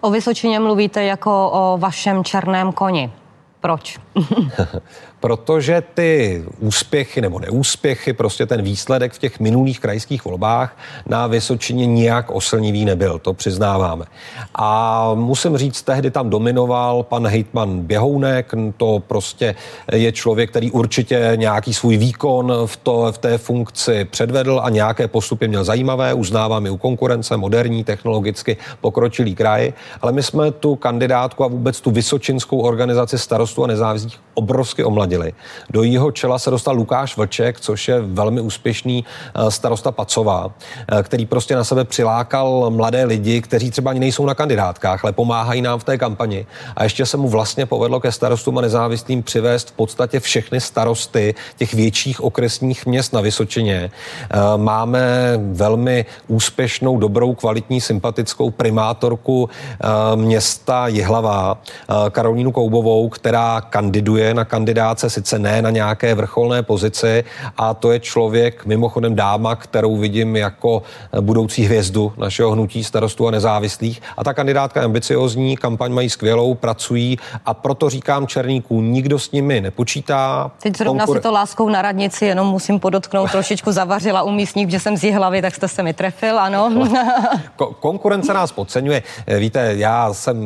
O 0.00 0.10
Vysočině 0.10 0.60
mluvíte 0.60 1.04
jako 1.04 1.50
o 1.52 1.78
vašem 1.78 2.24
černém 2.24 2.72
koni. 2.72 3.10
Proč? 3.60 3.98
protože 5.20 5.82
ty 5.94 6.42
úspěchy 6.58 7.20
nebo 7.20 7.40
neúspěchy, 7.40 8.12
prostě 8.12 8.46
ten 8.46 8.62
výsledek 8.62 9.12
v 9.12 9.18
těch 9.18 9.40
minulých 9.40 9.80
krajských 9.80 10.24
volbách 10.24 10.76
na 11.06 11.26
Vysočině 11.26 11.86
nijak 11.86 12.30
oslnivý 12.30 12.84
nebyl, 12.84 13.18
to 13.18 13.34
přiznáváme. 13.34 14.04
A 14.54 15.10
musím 15.14 15.56
říct, 15.56 15.82
tehdy 15.82 16.10
tam 16.10 16.30
dominoval 16.30 17.02
pan 17.02 17.26
hejtman 17.26 17.80
Běhounek, 17.80 18.52
to 18.76 19.02
prostě 19.06 19.54
je 19.92 20.12
člověk, 20.12 20.50
který 20.50 20.70
určitě 20.70 21.32
nějaký 21.36 21.74
svůj 21.74 21.96
výkon 21.96 22.52
v, 22.66 22.76
to, 22.76 23.12
v 23.12 23.18
té 23.18 23.38
funkci 23.38 24.04
předvedl 24.04 24.60
a 24.64 24.70
nějaké 24.70 25.08
postupy 25.08 25.48
měl 25.48 25.64
zajímavé, 25.64 26.14
uznávám 26.14 26.66
i 26.66 26.70
u 26.70 26.76
konkurence, 26.76 27.36
moderní, 27.36 27.84
technologicky 27.84 28.56
pokročilý 28.80 29.34
kraj, 29.34 29.72
ale 30.02 30.12
my 30.12 30.22
jsme 30.22 30.50
tu 30.50 30.76
kandidátku 30.76 31.44
a 31.44 31.48
vůbec 31.48 31.80
tu 31.80 31.90
vysočinskou 31.90 32.60
organizaci 32.60 33.18
starostů 33.18 33.64
a 33.64 33.66
nezávislých 33.66 34.20
obrovsky 34.34 34.84
omladili. 34.84 35.09
Do 35.70 35.82
jeho 35.82 36.10
čela 36.10 36.38
se 36.38 36.50
dostal 36.50 36.74
Lukáš 36.74 37.16
Vlček, 37.16 37.60
což 37.60 37.88
je 37.88 38.00
velmi 38.00 38.40
úspěšný 38.40 39.04
eh, 39.34 39.50
starosta 39.50 39.92
Pacová, 39.92 40.50
eh, 40.88 41.02
který 41.02 41.26
prostě 41.26 41.56
na 41.56 41.64
sebe 41.64 41.84
přilákal 41.84 42.70
mladé 42.70 43.04
lidi, 43.04 43.40
kteří 43.42 43.70
třeba 43.70 43.90
ani 43.90 44.00
nejsou 44.00 44.26
na 44.26 44.34
kandidátkách, 44.34 45.04
ale 45.04 45.12
pomáhají 45.12 45.62
nám 45.62 45.78
v 45.78 45.84
té 45.84 45.98
kampani. 45.98 46.46
A 46.76 46.84
ještě 46.84 47.06
se 47.06 47.16
mu 47.16 47.28
vlastně 47.28 47.66
povedlo 47.66 48.00
ke 48.00 48.12
starostům 48.12 48.58
a 48.58 48.60
nezávislým 48.60 49.22
přivést 49.22 49.68
v 49.68 49.72
podstatě 49.72 50.20
všechny 50.20 50.60
starosty 50.60 51.34
těch 51.56 51.74
větších 51.74 52.20
okresních 52.20 52.86
měst 52.86 53.12
na 53.12 53.20
Vysočině. 53.20 53.90
Eh, 53.90 54.38
máme 54.56 55.00
velmi 55.52 56.06
úspěšnou, 56.28 56.98
dobrou, 56.98 57.34
kvalitní, 57.34 57.80
sympatickou 57.80 58.50
primátorku 58.50 59.50
města 60.14 60.88
Jihlavá, 60.88 61.58
Karolínu 62.10 62.52
Koubovou, 62.52 63.08
která 63.08 63.60
kandiduje 63.60 64.34
na 64.34 64.44
kandidáce, 65.00 65.10
sice 65.10 65.38
ne 65.38 65.62
na 65.62 65.70
nějaké 65.70 66.14
vrcholné 66.14 66.62
pozici 66.62 67.24
a 67.56 67.74
to 67.74 67.92
je 67.92 68.00
člověk, 68.00 68.66
mimochodem 68.66 69.14
dáma, 69.14 69.56
kterou 69.56 69.96
vidím 69.96 70.36
jako 70.36 70.82
budoucí 71.20 71.64
hvězdu 71.64 72.12
našeho 72.16 72.50
hnutí 72.50 72.84
starostů 72.84 73.28
a 73.28 73.30
nezávislých. 73.30 74.02
A 74.16 74.24
ta 74.24 74.34
kandidátka 74.34 74.80
je 74.80 74.84
ambiciozní, 74.84 75.56
kampaň 75.56 75.92
mají 75.92 76.10
skvělou, 76.10 76.54
pracují 76.54 77.18
a 77.46 77.54
proto 77.54 77.90
říkám 77.90 78.26
černíků, 78.26 78.80
nikdo 78.80 79.18
s 79.18 79.32
nimi 79.32 79.60
nepočítá. 79.60 80.50
Teď 80.62 80.76
zrovna 80.76 81.06
Konkur... 81.06 81.16
si 81.16 81.22
to 81.22 81.32
láskou 81.32 81.68
na 81.68 81.82
radnici, 81.82 82.26
jenom 82.26 82.46
musím 82.46 82.80
podotknout, 82.80 83.30
trošičku 83.32 83.72
zavařila 83.72 84.22
u 84.22 84.30
místních, 84.30 84.70
že 84.70 84.80
jsem 84.80 84.96
z 84.96 85.12
hlavy, 85.12 85.42
tak 85.42 85.54
jste 85.54 85.68
se 85.68 85.82
mi 85.82 85.92
trefil, 85.92 86.38
ano. 86.38 86.70
Ko- 87.56 87.74
konkurence 87.80 88.34
nás 88.34 88.52
podceňuje. 88.52 89.02
Víte, 89.38 89.74
já 89.76 90.14
jsem 90.14 90.36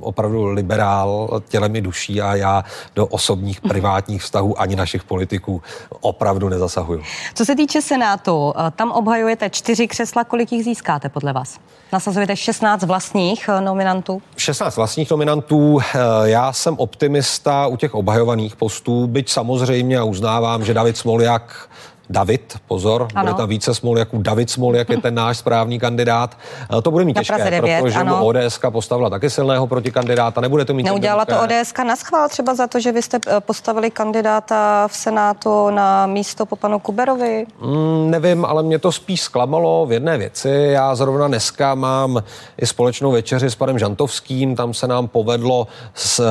opravdu 0.00 0.44
liberál 0.52 1.40
tělem 1.48 1.76
i 1.76 1.80
duší 1.80 2.20
a 2.20 2.34
já 2.34 2.64
do 2.94 3.06
osobních, 3.06 3.60
privátních 3.60 3.93
vztahů 4.18 4.60
ani 4.60 4.76
našich 4.76 5.04
politiků 5.04 5.62
opravdu 6.00 6.48
nezasahuju. 6.48 7.02
Co 7.34 7.44
se 7.44 7.56
týče 7.56 7.82
Senátu, 7.82 8.54
eh, 8.56 8.70
tam 8.70 8.90
obhajujete 8.90 9.50
čtyři 9.50 9.88
křesla, 9.88 10.24
kolik 10.24 10.52
jich 10.52 10.64
získáte 10.64 11.08
podle 11.08 11.32
vás? 11.32 11.58
Nasazujete 11.92 12.36
16 12.36 12.82
vlastních 12.82 13.48
eh, 13.48 13.60
nominantů? 13.60 14.22
16 14.36 14.76
vlastních 14.76 15.10
nominantů. 15.10 15.78
Eh, 15.80 15.98
já 16.24 16.52
jsem 16.52 16.78
optimista 16.78 17.66
u 17.66 17.76
těch 17.76 17.94
obhajovaných 17.94 18.56
postů, 18.56 19.06
byť 19.06 19.30
samozřejmě 19.30 20.02
uznávám, 20.02 20.64
že 20.64 20.74
David 20.74 20.96
Smoljak 20.96 21.68
David, 22.10 22.56
pozor, 22.68 23.08
ano. 23.14 23.26
bude 23.26 23.34
tam 23.34 23.48
více 23.48 23.72
jak 23.96 24.14
u 24.14 24.22
David 24.22 24.50
jak 24.74 24.88
je 24.90 25.00
ten 25.00 25.14
náš 25.14 25.38
správný 25.38 25.78
kandidát. 25.78 26.36
Eh, 26.78 26.82
to 26.82 26.90
bude 26.90 27.04
mít 27.04 27.18
těžké, 27.18 27.50
9, 27.50 27.82
protože 27.82 27.98
ano. 27.98 28.16
mu 28.16 28.24
ODS 28.24 28.58
postavila 28.70 29.10
taky 29.10 29.30
silného 29.30 29.66
protikandidáta, 29.66 30.40
nebude 30.40 30.64
to 30.64 30.74
mít 30.74 30.82
Neudělala 30.82 31.24
to 31.24 31.40
ODS 31.40 31.72
na 31.86 31.96
schvál 31.96 32.28
třeba 32.28 32.54
za 32.54 32.66
to, 32.66 32.80
že 32.80 32.92
vy 32.92 33.02
jste 33.02 33.18
eh, 33.26 33.40
postavili 33.40 33.90
kandidáta 33.90 34.88
v 34.88 34.96
Senátu 34.96 35.70
na 35.70 36.06
místo 36.06 36.46
po 36.46 36.56
panu 36.56 36.78
Kuberovi? 36.78 37.46
Mm, 37.60 38.10
nevím, 38.10 38.44
ale 38.44 38.62
mě 38.62 38.78
to 38.78 38.92
spíš 38.92 39.20
zklamalo 39.20 39.86
v 39.86 39.92
jedné 39.92 40.18
věci. 40.18 40.48
Já 40.48 40.94
zrovna 40.94 41.28
dneska 41.28 41.74
mám 41.74 42.22
i 42.58 42.66
společnou 42.66 43.12
večeři 43.12 43.50
s 43.50 43.54
panem 43.54 43.78
Žantovským, 43.78 44.56
tam 44.56 44.74
se 44.74 44.86
nám 44.86 45.08
povedlo 45.08 45.66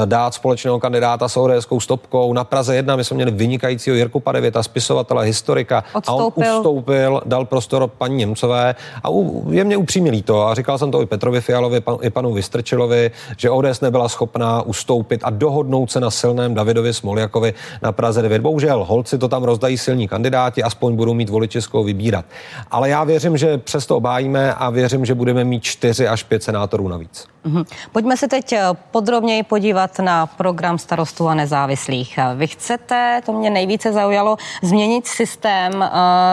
dát 0.06 0.34
společného 0.34 0.80
kandidáta 0.80 1.27
s 1.30 1.38
ODS 1.38 1.68
stopkou. 1.80 2.34
Na 2.34 2.44
Praze 2.44 2.75
1 2.75 2.96
my 2.96 3.03
jsme 3.03 3.15
měli 3.15 3.32
vynikajícího 3.32 3.96
Jirku 3.96 4.20
Padevěta, 4.20 4.63
spisovatele, 4.63 5.25
historika. 5.25 5.62
Odstoupil. 5.93 6.43
A 6.43 6.51
on 6.51 6.58
ustoupil, 6.58 7.22
dal 7.25 7.46
prostor 7.46 7.88
paní 7.88 8.15
Němcové 8.15 8.75
a 9.03 9.08
je 9.50 9.63
mě 9.63 9.77
upřímně 9.77 10.12
líto. 10.12 10.48
A 10.48 10.55
říkal 10.55 10.77
jsem 10.77 10.91
to 10.91 11.01
i 11.01 11.05
Petrovi 11.05 11.41
Fialovi, 11.41 11.82
pan, 11.82 11.98
i 12.01 12.10
panu 12.10 12.34
Vystrčilovi, 12.34 13.12
že 13.38 13.50
ODS 13.50 13.82
nebyla 13.82 14.10
schopná 14.10 14.62
ustoupit 14.62 15.22
a 15.24 15.29
dohodnout 15.29 15.91
se 15.91 16.00
na 16.00 16.12
silném 16.12 16.53
Davidovi 16.53 16.93
Smoljakovi 16.93 17.53
na 17.82 17.91
Praze 17.91 18.22
9. 18.22 18.41
Bohužel, 18.41 18.86
holci 18.86 19.17
to 19.17 19.27
tam 19.27 19.43
rozdají 19.43 19.77
silní 19.77 20.08
kandidáti, 20.08 20.63
aspoň 20.63 20.96
budou 20.96 21.13
mít 21.13 21.29
voliči 21.29 21.62
z 21.62 21.67
koho 21.67 21.84
vybírat. 21.84 22.25
Ale 22.72 22.89
já 22.89 23.03
věřím, 23.03 23.38
že 23.38 23.58
přesto 23.58 23.98
obájíme 23.98 24.53
a 24.53 24.70
věřím, 24.70 25.05
že 25.05 25.15
budeme 25.15 25.43
mít 25.43 25.63
čtyři 25.63 26.08
až 26.08 26.24
pět 26.24 26.43
senátorů 26.43 26.88
navíc. 26.88 27.25
Mm-hmm. 27.46 27.65
Pojďme 27.91 28.17
se 28.17 28.27
teď 28.27 28.53
eh, 28.53 28.63
podrobněji 28.91 29.43
podívat 29.43 30.00
na 30.00 30.25
program 30.25 30.77
starostů 30.77 31.27
a 31.27 31.36
nezávislých. 31.36 32.20
Vy 32.36 32.48
chcete, 32.48 33.22
to 33.25 33.34
mě 33.34 33.50
nejvíce 33.50 33.93
zaujalo, 33.93 34.38
změnit 34.62 35.08
systém 35.08 35.52
uh, 35.75 35.83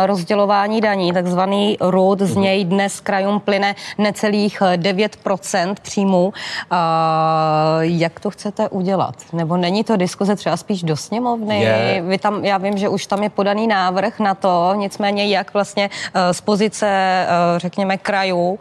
rozdělování 0.06 0.80
daní, 0.80 1.12
takzvaný 1.12 1.76
RUD, 1.80 2.20
z 2.20 2.36
něj 2.36 2.64
dnes 2.64 3.00
krajům 3.00 3.40
plyne 3.40 3.74
necelých 3.98 4.60
9% 4.60 5.70
eh, 5.70 5.74
příjmů. 5.82 6.26
Uh, 6.26 6.32
jak 7.80 8.20
to 8.20 8.30
chcete 8.30 8.68
udělat? 8.68 9.14
Nebo 9.32 9.56
není 9.56 9.84
to 9.84 9.96
diskuze 9.96 10.36
třeba 10.36 10.56
spíš 10.56 10.82
do 10.82 10.96
sněmovny? 10.96 11.60
Je. 11.60 12.02
Vy 12.06 12.18
tam, 12.18 12.44
já 12.44 12.58
vím, 12.58 12.78
že 12.78 12.88
už 12.88 13.06
tam 13.06 13.22
je 13.22 13.30
podaný 13.30 13.66
návrh 13.66 14.20
na 14.20 14.34
to, 14.34 14.74
nicméně 14.76 15.26
jak 15.26 15.54
vlastně 15.54 15.90
z 16.32 16.40
pozice, 16.40 17.26
řekněme, 17.56 17.98
krajů 17.98 18.50
uh, 18.50 18.58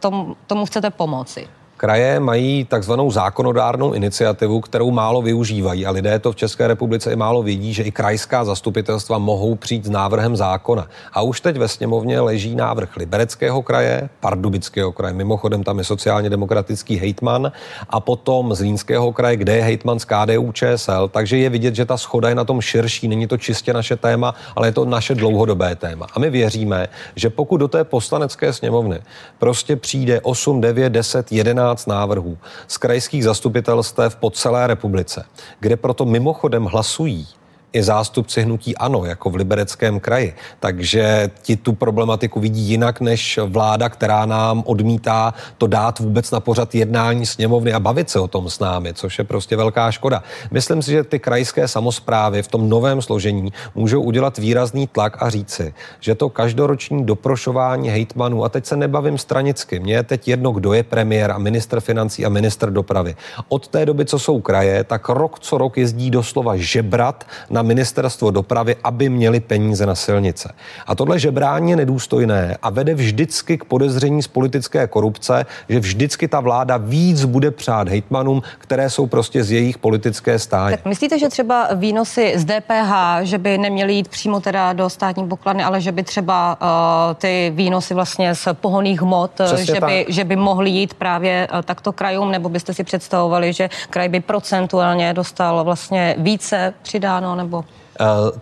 tom, 0.00 0.34
tomu 0.46 0.66
chcete 0.66 0.90
pomoci? 0.90 1.59
Kraje 1.80 2.20
mají 2.20 2.64
takzvanou 2.64 3.10
zákonodárnou 3.10 3.92
iniciativu, 3.92 4.60
kterou 4.60 4.90
málo 4.90 5.22
využívají 5.22 5.86
a 5.86 5.90
lidé 5.90 6.18
to 6.18 6.32
v 6.32 6.36
České 6.36 6.68
republice 6.68 7.12
i 7.12 7.16
málo 7.16 7.42
vidí, 7.42 7.74
že 7.74 7.82
i 7.82 7.90
krajská 7.90 8.44
zastupitelstva 8.44 9.18
mohou 9.18 9.54
přijít 9.54 9.84
s 9.84 9.90
návrhem 9.90 10.36
zákona. 10.36 10.86
A 11.12 11.22
už 11.22 11.40
teď 11.40 11.56
ve 11.56 11.68
sněmovně 11.68 12.20
leží 12.20 12.54
návrh 12.54 12.96
Libereckého 12.96 13.62
kraje, 13.62 14.08
Pardubického 14.20 14.92
kraje, 14.92 15.14
mimochodem 15.14 15.64
tam 15.64 15.78
je 15.78 15.84
sociálně 15.84 16.30
demokratický 16.30 16.96
hejtman 16.96 17.52
a 17.88 18.00
potom 18.00 18.54
Zlínského 18.54 19.12
kraje, 19.12 19.36
kde 19.36 19.56
je 19.56 19.62
hejtman 19.62 19.98
z 19.98 20.04
KDU 20.04 20.52
ČSL, 20.52 21.08
takže 21.08 21.36
je 21.36 21.50
vidět, 21.50 21.74
že 21.74 21.84
ta 21.84 21.96
schoda 21.96 22.28
je 22.28 22.34
na 22.34 22.44
tom 22.44 22.60
širší, 22.60 23.08
není 23.08 23.26
to 23.26 23.36
čistě 23.36 23.72
naše 23.72 23.96
téma, 23.96 24.34
ale 24.56 24.68
je 24.68 24.72
to 24.72 24.84
naše 24.84 25.14
dlouhodobé 25.14 25.76
téma. 25.76 26.06
A 26.14 26.18
my 26.18 26.30
věříme, 26.30 26.88
že 27.16 27.30
pokud 27.30 27.56
do 27.56 27.68
té 27.68 27.84
poslanecké 27.84 28.52
sněmovny 28.52 29.00
prostě 29.38 29.76
přijde 29.76 30.20
8, 30.20 30.60
9, 30.60 30.90
10, 30.90 31.32
11 31.32 31.69
15 31.70 31.86
návrhů 31.86 32.38
z 32.68 32.78
krajských 32.78 33.24
zastupitelstev 33.24 34.16
po 34.16 34.30
celé 34.30 34.66
republice, 34.66 35.24
kde 35.60 35.76
proto 35.76 36.04
mimochodem 36.04 36.64
hlasují 36.64 37.28
i 37.72 37.82
zástupci 37.82 38.42
hnutí 38.42 38.76
ANO, 38.76 39.04
jako 39.04 39.30
v 39.30 39.34
Libereckém 39.34 40.00
kraji. 40.00 40.34
Takže 40.60 41.30
ti 41.42 41.56
tu 41.56 41.72
problematiku 41.72 42.40
vidí 42.40 42.62
jinak 42.62 43.00
než 43.00 43.38
vláda, 43.46 43.88
která 43.88 44.26
nám 44.26 44.62
odmítá 44.66 45.34
to 45.58 45.66
dát 45.66 45.98
vůbec 45.98 46.30
na 46.30 46.40
pořad 46.40 46.74
jednání 46.74 47.26
sněmovny 47.26 47.72
a 47.72 47.80
bavit 47.80 48.10
se 48.10 48.20
o 48.20 48.28
tom 48.28 48.50
s 48.50 48.58
námi, 48.58 48.94
což 48.94 49.18
je 49.18 49.24
prostě 49.24 49.56
velká 49.56 49.90
škoda. 49.90 50.22
Myslím 50.50 50.82
si, 50.82 50.90
že 50.90 51.04
ty 51.04 51.18
krajské 51.18 51.68
samozprávy 51.68 52.42
v 52.42 52.48
tom 52.48 52.68
novém 52.68 53.02
složení 53.02 53.52
můžou 53.74 54.02
udělat 54.02 54.38
výrazný 54.38 54.86
tlak 54.86 55.22
a 55.22 55.30
říci, 55.30 55.74
že 56.00 56.14
to 56.14 56.28
každoroční 56.28 57.06
doprošování 57.06 57.88
hejtmanů, 57.88 58.44
a 58.44 58.48
teď 58.48 58.66
se 58.66 58.76
nebavím 58.76 59.18
stranicky, 59.18 59.80
mně 59.80 59.94
je 59.94 60.02
teď 60.02 60.28
jedno, 60.28 60.52
kdo 60.52 60.72
je 60.72 60.82
premiér 60.82 61.30
a 61.30 61.38
minister 61.38 61.80
financí 61.80 62.26
a 62.26 62.28
minister 62.28 62.70
dopravy. 62.70 63.16
Od 63.48 63.68
té 63.68 63.86
doby, 63.86 64.04
co 64.04 64.18
jsou 64.18 64.40
kraje, 64.40 64.84
tak 64.84 65.08
rok 65.08 65.38
co 65.38 65.58
rok 65.58 65.78
jezdí 65.78 66.10
doslova 66.10 66.56
žebrat 66.56 67.26
na 67.50 67.59
na 67.60 67.62
ministerstvo 67.62 68.30
dopravy, 68.30 68.76
aby 68.84 69.08
měli 69.08 69.40
peníze 69.40 69.86
na 69.86 69.94
silnice. 69.94 70.52
A 70.86 70.94
tohle 70.94 71.18
žebrání 71.18 71.70
je 71.70 71.76
nedůstojné 71.76 72.56
a 72.62 72.70
vede 72.70 72.94
vždycky 72.94 73.58
k 73.58 73.64
podezření 73.64 74.22
z 74.22 74.28
politické 74.28 74.86
korupce, 74.86 75.46
že 75.68 75.80
vždycky 75.80 76.28
ta 76.28 76.40
vláda 76.40 76.76
víc 76.76 77.24
bude 77.24 77.50
přát 77.50 77.88
hejtmanům, 77.88 78.42
které 78.58 78.90
jsou 78.90 79.06
prostě 79.06 79.44
z 79.44 79.52
jejich 79.52 79.78
politické 79.78 80.38
stáje. 80.38 80.76
Tak 80.76 80.86
myslíte, 80.86 81.18
že 81.18 81.28
třeba 81.28 81.68
výnosy 81.74 82.32
z 82.36 82.44
DPH, 82.44 82.92
že 83.22 83.38
by 83.38 83.58
neměly 83.58 83.92
jít 83.94 84.08
přímo 84.08 84.40
teda 84.40 84.72
do 84.72 84.90
státní 84.90 85.28
pokladny, 85.28 85.62
ale 85.64 85.80
že 85.80 85.92
by 85.92 86.02
třeba 86.02 86.56
uh, 86.56 87.14
ty 87.14 87.52
výnosy 87.54 87.94
vlastně 87.94 88.34
z 88.34 88.48
pohoných 88.52 89.02
hmot, 89.02 89.40
že 89.56 89.80
by, 89.80 90.06
že 90.08 90.24
by 90.24 90.36
mohly 90.36 90.70
jít 90.70 90.94
právě 90.94 91.48
uh, 91.52 91.62
takto 91.62 91.92
krajům, 91.92 92.30
nebo 92.30 92.48
byste 92.48 92.74
si 92.74 92.84
představovali, 92.84 93.52
že 93.52 93.68
kraj 93.90 94.08
by 94.08 94.20
procentuálně 94.20 95.14
dostal 95.14 95.64
vlastně 95.64 96.14
více 96.18 96.74
přidáno? 96.82 97.34
Nebo 97.34 97.49
nebo? 97.50 97.64
Uh, 98.00 98.38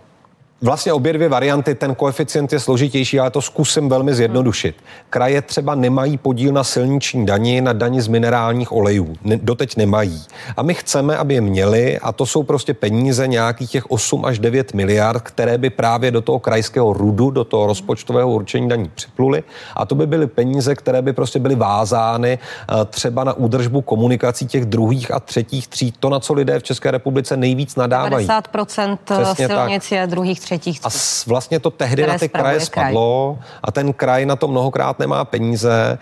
Vlastně 0.61 0.93
obě 0.93 1.13
dvě 1.13 1.29
varianty, 1.29 1.75
ten 1.75 1.95
koeficient 1.95 2.53
je 2.53 2.59
složitější, 2.59 3.19
ale 3.19 3.31
to 3.31 3.41
zkusím 3.41 3.89
velmi 3.89 4.13
zjednodušit. 4.13 4.75
Kraje 5.09 5.41
třeba 5.41 5.75
nemají 5.75 6.17
podíl 6.17 6.53
na 6.53 6.63
silniční 6.63 7.25
dani, 7.25 7.61
na 7.61 7.73
dani 7.73 8.01
z 8.01 8.07
minerálních 8.07 8.71
olejů. 8.71 9.15
Ne, 9.23 9.37
doteď 9.37 9.77
nemají. 9.77 10.23
A 10.57 10.63
my 10.63 10.73
chceme, 10.73 11.17
aby 11.17 11.33
je 11.33 11.41
měli, 11.41 11.99
a 11.99 12.11
to 12.11 12.25
jsou 12.25 12.43
prostě 12.43 12.73
peníze 12.73 13.27
nějakých 13.27 13.71
těch 13.71 13.91
8 13.91 14.25
až 14.25 14.39
9 14.39 14.73
miliard, 14.73 15.21
které 15.21 15.57
by 15.57 15.69
právě 15.69 16.11
do 16.11 16.21
toho 16.21 16.39
krajského 16.39 16.93
rudu, 16.93 17.31
do 17.31 17.43
toho 17.43 17.67
rozpočtového 17.67 18.31
určení 18.31 18.69
daní 18.69 18.91
připluly. 18.95 19.43
A 19.75 19.85
to 19.85 19.95
by 19.95 20.07
byly 20.07 20.27
peníze, 20.27 20.75
které 20.75 21.01
by 21.01 21.13
prostě 21.13 21.39
byly 21.39 21.55
vázány 21.55 22.39
eh, 22.39 22.85
třeba 22.85 23.23
na 23.23 23.33
údržbu 23.33 23.81
komunikací 23.81 24.47
těch 24.47 24.65
druhých 24.65 25.11
a 25.11 25.19
třetích 25.19 25.67
tříd. 25.67 25.97
To, 25.99 26.09
na 26.09 26.19
co 26.19 26.33
lidé 26.33 26.59
v 26.59 26.63
České 26.63 26.91
republice 26.91 27.37
nejvíc 27.37 27.75
nadávají. 27.75 28.27
50% 28.27 29.35
silnic 29.35 29.91
je 29.91 30.07
druhých 30.07 30.39
třetích. 30.49 30.79
A 30.83 30.89
vlastně 31.27 31.59
to 31.59 31.69
tehdy 31.69 32.07
na 32.07 32.17
ty 32.17 32.29
kraje 32.29 32.59
spadlo 32.59 33.37
kraj. 33.37 33.47
a 33.63 33.71
ten 33.71 33.93
kraj 33.93 34.25
na 34.25 34.35
to 34.35 34.47
mnohokrát 34.47 34.99
nemá 34.99 35.25
peníze, 35.25 35.97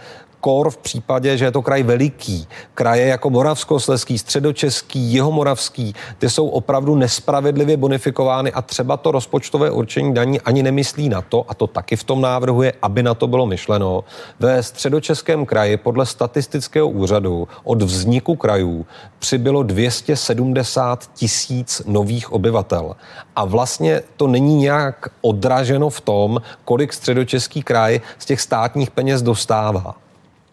kor 0.48 0.70
v 0.70 0.78
případě, 0.78 1.38
že 1.38 1.46
je 1.46 1.52
to 1.52 1.62
kraj 1.62 1.84
veliký. 1.84 2.48
Kraje 2.74 3.08
jako 3.08 3.30
Moravskosleský, 3.30 4.18
Středočeský, 4.18 5.00
Jihomoravský, 5.00 5.96
ty 6.18 6.30
jsou 6.30 6.48
opravdu 6.48 6.96
nespravedlivě 6.96 7.78
bonifikovány 7.78 8.52
a 8.52 8.62
třeba 8.62 8.98
to 8.98 9.12
rozpočtové 9.12 9.72
určení 9.72 10.14
daní 10.14 10.42
ani 10.42 10.64
nemyslí 10.64 11.10
na 11.10 11.22
to, 11.22 11.46
a 11.48 11.54
to 11.54 11.68
taky 11.68 11.96
v 11.96 12.04
tom 12.04 12.22
návrhu 12.22 12.62
je, 12.62 12.74
aby 12.82 13.04
na 13.04 13.14
to 13.14 13.28
bylo 13.28 13.46
myšleno. 13.46 14.04
Ve 14.40 14.64
Středočeském 14.64 15.46
kraji 15.46 15.78
podle 15.78 16.06
statistického 16.06 16.90
úřadu 16.90 17.48
od 17.64 17.82
vzniku 17.82 18.36
krajů 18.36 18.86
přibylo 19.20 19.64
270 19.64 21.10
tisíc 21.14 21.82
nových 21.86 22.32
obyvatel. 22.32 22.96
A 23.36 23.46
vlastně 23.46 24.02
to 24.18 24.28
není 24.28 24.56
nějak 24.56 25.10
odraženo 25.22 25.90
v 25.90 26.02
tom, 26.02 26.42
kolik 26.66 26.94
středočeský 26.94 27.64
kraj 27.64 28.02
z 28.18 28.26
těch 28.26 28.42
státních 28.42 28.92
peněz 28.92 29.22
dostává. 29.22 30.07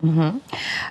Uh-huh. 0.05 0.33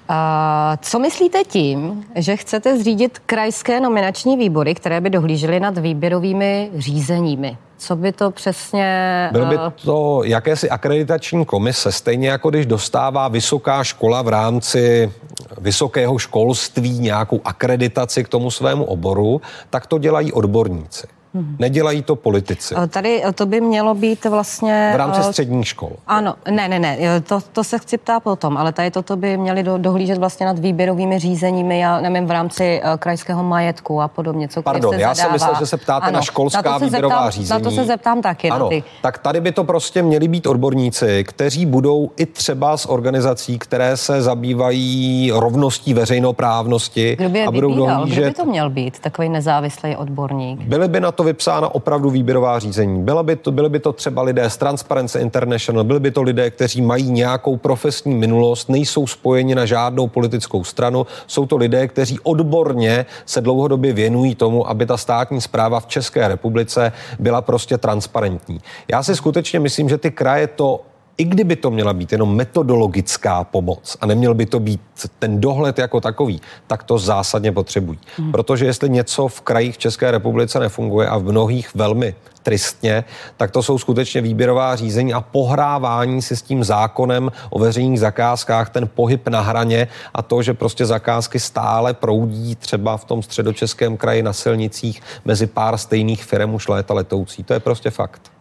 A 0.10 0.78
co 0.82 0.99
myslíte 0.99 1.43
tím, 1.43 2.06
že 2.15 2.36
chcete 2.38 2.80
zřídit 2.80 3.19
krajské 3.26 3.80
nominační 3.80 4.38
výbory, 4.38 4.76
které 4.76 5.02
by 5.02 5.10
dohlížely 5.10 5.60
nad 5.60 5.78
výběrovými 5.78 6.71
řízeními? 6.78 7.58
Co 7.78 7.95
by 7.95 8.12
to 8.12 8.32
přesně... 8.32 9.30
Byl 9.32 9.45
by 9.45 9.56
eh, 9.56 9.71
to 9.86 10.21
jakési 10.23 10.69
akreditační 10.69 11.45
komise, 11.45 11.91
stejně 11.91 12.30
jako 12.30 12.49
když 12.49 12.65
dostává 12.65 13.28
vysoká 13.28 13.84
škola 13.84 14.21
v 14.21 14.28
rámci 14.28 15.12
vysokého 15.58 16.17
školství 16.17 16.99
nějakou 16.99 17.41
akreditaci 17.45 18.23
k 18.23 18.30
tomu 18.30 18.52
svému 18.52 18.84
oboru, 18.84 19.41
tak 19.69 19.88
to 19.88 19.97
dělají 19.97 20.34
odborníci. 20.34 21.08
Hmm. 21.34 21.56
Nedělají 21.60 22.04
to 22.04 22.15
politici. 22.15 22.76
Tady 22.89 23.24
to 23.36 23.46
by 23.46 23.62
mělo 23.62 23.93
být 23.93 24.26
vlastně... 24.26 24.91
V 24.93 24.98
rámci 24.98 25.24
středních 25.24 25.67
škol. 25.67 25.91
Ano, 26.08 26.36
ne, 26.52 26.67
ne, 26.67 26.80
ne, 26.80 27.22
to, 27.22 27.39
to 27.52 27.63
se 27.63 27.80
chci 27.80 27.98
ptát 27.98 28.24
potom, 28.24 28.58
ale 28.58 28.72
tady 28.72 28.91
toto 28.91 29.15
by 29.15 29.38
měli 29.38 29.63
do, 29.63 29.78
dohlížet 29.78 30.17
vlastně 30.17 30.46
nad 30.46 30.60
výběrovými 30.60 31.19
řízeními, 31.19 31.80
já 31.80 32.02
nevím, 32.02 32.26
v 32.26 32.32
rámci 32.32 32.82
uh, 32.86 32.98
krajského 32.98 33.43
majetku 33.43 34.02
a 34.02 34.08
podobně, 34.08 34.48
co 34.48 34.62
Pardon, 34.62 34.93
se 34.93 35.02
já 35.02 35.15
jsem 35.15 35.32
myslel, 35.32 35.56
že 35.60 35.65
se 35.65 35.78
ptáte 35.78 36.06
ano, 36.06 36.15
na 36.15 36.22
školská 36.22 36.72
na 36.72 36.78
výběrová 36.78 37.15
zeptám, 37.15 37.32
řízení. 37.32 37.63
Na 37.63 37.69
to 37.69 37.76
se 37.76 37.86
zeptám 37.86 38.22
taky. 38.22 38.50
Ano, 38.50 38.69
ty. 38.69 38.84
tak 39.02 39.17
tady 39.17 39.41
by 39.41 39.52
to 39.52 39.63
prostě 39.63 40.02
měli 40.02 40.28
být 40.28 40.48
odborníci, 40.48 41.24
kteří 41.24 41.65
budou 41.65 42.12
i 42.17 42.26
třeba 42.26 42.78
z 42.78 42.86
organizací, 42.86 43.60
které 43.60 43.98
se 43.98 44.22
zabývají 44.22 45.32
rovností 45.36 45.93
veřejnoprávnosti. 45.93 47.15
Kdo 47.15 47.30
by 47.30 47.43
a 47.43 47.52
budou 47.52 47.76
dohlížet... 47.76 48.24
Kdo 48.24 48.30
by 48.30 48.34
to 48.34 48.46
měl 48.46 48.69
být, 48.69 49.00
takový 49.00 49.30
nezávislý 49.30 49.96
odborník? 49.96 50.62
Byli 50.62 50.88
by 50.88 51.00
na 51.00 51.12
to 51.12 51.23
to 51.24 51.28
vypsána 51.28 51.76
opravdu 51.76 52.10
výběrová 52.10 52.60
řízení. 52.60 53.04
Bylo 53.04 53.24
by 53.24 53.36
to, 53.36 53.52
byly 53.52 53.70
by 53.70 53.80
to 53.80 53.94
třeba 53.94 54.22
lidé 54.22 54.50
z 54.50 54.58
Transparency 54.58 55.20
International, 55.20 55.84
byly 55.84 56.00
by 56.00 56.12
to 56.12 56.22
lidé, 56.22 56.50
kteří 56.50 56.82
mají 56.82 57.12
nějakou 57.12 57.58
profesní 57.58 58.16
minulost, 58.16 58.70
nejsou 58.70 59.08
spojeni 59.08 59.56
na 59.56 59.66
žádnou 59.66 60.08
politickou 60.08 60.64
stranu, 60.64 61.08
jsou 61.28 61.46
to 61.46 61.58
lidé, 61.58 61.88
kteří 61.88 62.20
odborně 62.24 63.06
se 63.26 63.42
dlouhodobě 63.42 63.94
věnují 63.94 64.36
tomu, 64.36 64.70
aby 64.70 64.86
ta 64.86 64.98
státní 64.98 65.42
zpráva 65.42 65.80
v 65.80 65.88
České 65.88 66.28
republice 66.28 66.92
byla 67.20 67.42
prostě 67.42 67.78
transparentní. 67.78 68.62
Já 68.92 69.04
si 69.04 69.16
skutečně 69.16 69.60
myslím, 69.60 69.90
že 69.90 69.98
ty 69.98 70.12
kraje 70.12 70.48
to 70.48 70.82
i 71.17 71.23
kdyby 71.23 71.56
to 71.56 71.71
měla 71.71 71.93
být 71.93 72.12
jenom 72.12 72.36
metodologická 72.36 73.43
pomoc 73.43 73.97
a 74.02 74.06
neměl 74.06 74.34
by 74.34 74.45
to 74.45 74.60
být 74.60 74.82
ten 75.19 75.41
dohled 75.41 75.80
jako 75.80 76.02
takový, 76.02 76.41
tak 76.67 76.84
to 76.84 76.97
zásadně 76.97 77.52
potřebují. 77.52 77.99
Hmm. 78.17 78.32
Protože 78.32 78.65
jestli 78.65 78.89
něco 78.89 79.28
v 79.28 79.41
krajích 79.41 79.76
v 79.76 79.78
České 79.78 80.12
republice 80.12 80.60
nefunguje 80.60 81.08
a 81.08 81.17
v 81.17 81.23
mnohých 81.23 81.76
velmi 81.76 82.15
tristně, 82.44 83.04
tak 83.38 83.52
to 83.52 83.64
jsou 83.64 83.78
skutečně 83.78 84.22
výběrová 84.22 84.76
řízení 84.76 85.14
a 85.14 85.22
pohrávání 85.22 86.22
si 86.22 86.36
s 86.36 86.42
tím 86.42 86.64
zákonem 86.64 87.32
o 87.50 87.60
veřejných 87.60 88.00
zakázkách, 88.00 88.70
ten 88.70 88.90
pohyb 88.96 89.28
na 89.28 89.42
hraně 89.42 89.88
a 90.14 90.22
to, 90.22 90.42
že 90.42 90.54
prostě 90.54 90.86
zakázky 90.86 91.40
stále 91.40 91.94
proudí 91.94 92.56
třeba 92.56 92.98
v 92.98 93.06
tom 93.06 93.24
středočeském 93.24 93.98
kraji 93.98 94.24
na 94.24 94.34
silnicích 94.34 95.02
mezi 95.26 95.48
pár 95.48 95.78
stejných 95.78 96.24
firm 96.24 96.54
už 96.54 96.68
léta 96.68 96.94
letoucí. 96.94 97.44
To 97.44 97.54
je 97.54 97.60
prostě 97.60 97.90
fakt. 97.90 98.34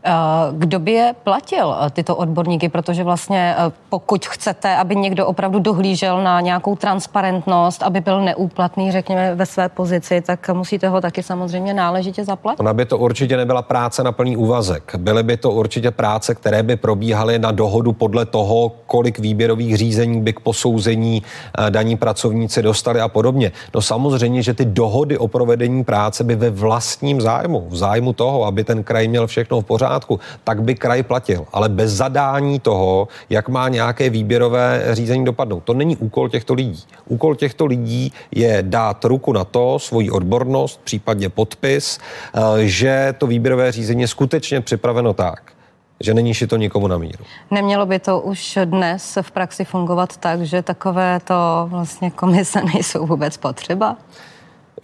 Kdo 0.53 0.79
by 0.79 0.93
je 0.93 1.15
platil, 1.25 1.77
eh, 1.81 1.91
tyto 1.91 2.17
odborníky? 2.17 2.69
Protože 2.69 3.05
vlastně 3.05 3.55
eh, 3.59 3.73
pokud 3.89 4.27
chcete, 4.27 4.77
aby 4.77 4.97
někdo 4.97 5.27
opravdu 5.27 5.59
dohlížel 5.59 6.23
na 6.23 6.41
nějakou 6.41 6.77
transparentnost, 6.77 7.83
aby 7.83 8.01
byl 8.01 8.21
neúplatný, 8.21 8.93
řekněme, 8.93 9.35
ve 9.35 9.47
své 9.47 9.69
pozici, 9.69 10.21
tak 10.21 10.49
musíte 10.49 10.89
ho 10.89 11.01
taky 11.01 11.23
samozřejmě 11.23 11.75
náležitě 11.75 12.25
zaplatit. 12.25 12.61
Ona 12.61 12.75
by 12.75 12.85
to 12.85 12.99
určitě 12.99 13.37
nebyla 13.37 13.63
práce 13.63 13.92
na 14.01 14.13
plný 14.13 14.37
úvazek. 14.37 14.95
Byly 14.97 15.23
by 15.23 15.37
to 15.37 15.51
určitě 15.51 15.91
práce, 15.91 16.35
které 16.35 16.63
by 16.63 16.77
probíhaly 16.77 17.39
na 17.39 17.53
dohodu 17.53 17.93
podle 17.93 18.27
toho, 18.27 18.73
kolik 18.87 19.19
výběrových 19.19 19.77
řízení 19.77 20.21
by 20.21 20.33
k 20.33 20.41
posouzení 20.41 21.23
eh, 21.23 21.71
daní 21.71 21.97
pracovníci 21.97 22.63
dostali 22.63 23.01
a 23.01 23.09
podobně. 23.09 23.53
No 23.75 23.83
samozřejmě, 23.83 24.43
že 24.43 24.55
ty 24.55 24.65
dohody 24.65 25.19
o 25.19 25.29
provedení 25.29 25.85
práce 25.85 26.25
by 26.25 26.37
ve 26.37 26.51
vlastním 26.51 27.21
zájmu, 27.21 27.67
v 27.69 27.77
zájmu 27.77 28.13
toho, 28.13 28.45
aby 28.45 28.65
ten 28.65 28.85
kraj 28.85 29.09
měl 29.09 29.27
všechno 29.27 29.61
v 29.61 29.65
pořádku, 29.65 29.83
pořádku, 29.83 30.21
tak 30.45 30.63
by 30.63 30.75
kraj 30.75 31.03
platil. 31.03 31.47
Ale 31.53 31.69
bez 31.69 31.93
zadání 31.93 32.61
toho, 32.61 33.09
jak 33.31 33.49
má 33.49 33.69
nějaké 33.69 34.11
výběrové 34.11 34.95
řízení 34.95 35.25
dopadnout. 35.25 35.65
To 35.65 35.75
není 35.75 35.97
úkol 35.97 36.29
těchto 36.29 36.55
lidí. 36.55 36.83
Úkol 37.09 37.35
těchto 37.35 37.67
lidí 37.67 38.13
je 38.31 38.63
dát 38.63 39.05
ruku 39.05 39.33
na 39.33 39.45
to, 39.45 39.79
svoji 39.79 40.11
odbornost, 40.11 40.81
případně 40.85 41.29
podpis, 41.29 41.99
eh, 41.99 42.41
že 42.67 43.15
to 43.19 43.27
výběrové 43.27 43.73
řízení 43.73 43.82
je 44.01 44.09
skutečně 44.09 44.61
připraveno 44.61 45.13
tak, 45.13 45.53
že 46.01 46.15
není 46.15 46.35
to 46.47 46.57
nikomu 46.57 46.89
na 46.89 46.99
míru. 46.99 47.25
Nemělo 47.51 47.87
by 47.87 47.99
to 47.99 48.21
už 48.21 48.59
dnes 48.65 49.19
v 49.23 49.31
praxi 49.31 49.65
fungovat 49.65 50.17
tak, 50.17 50.43
že 50.43 50.63
takové 50.63 51.21
to 51.21 51.35
vlastně 51.67 52.11
komise 52.11 52.63
nejsou 52.75 53.07
vůbec 53.07 53.37
potřeba? 53.37 53.97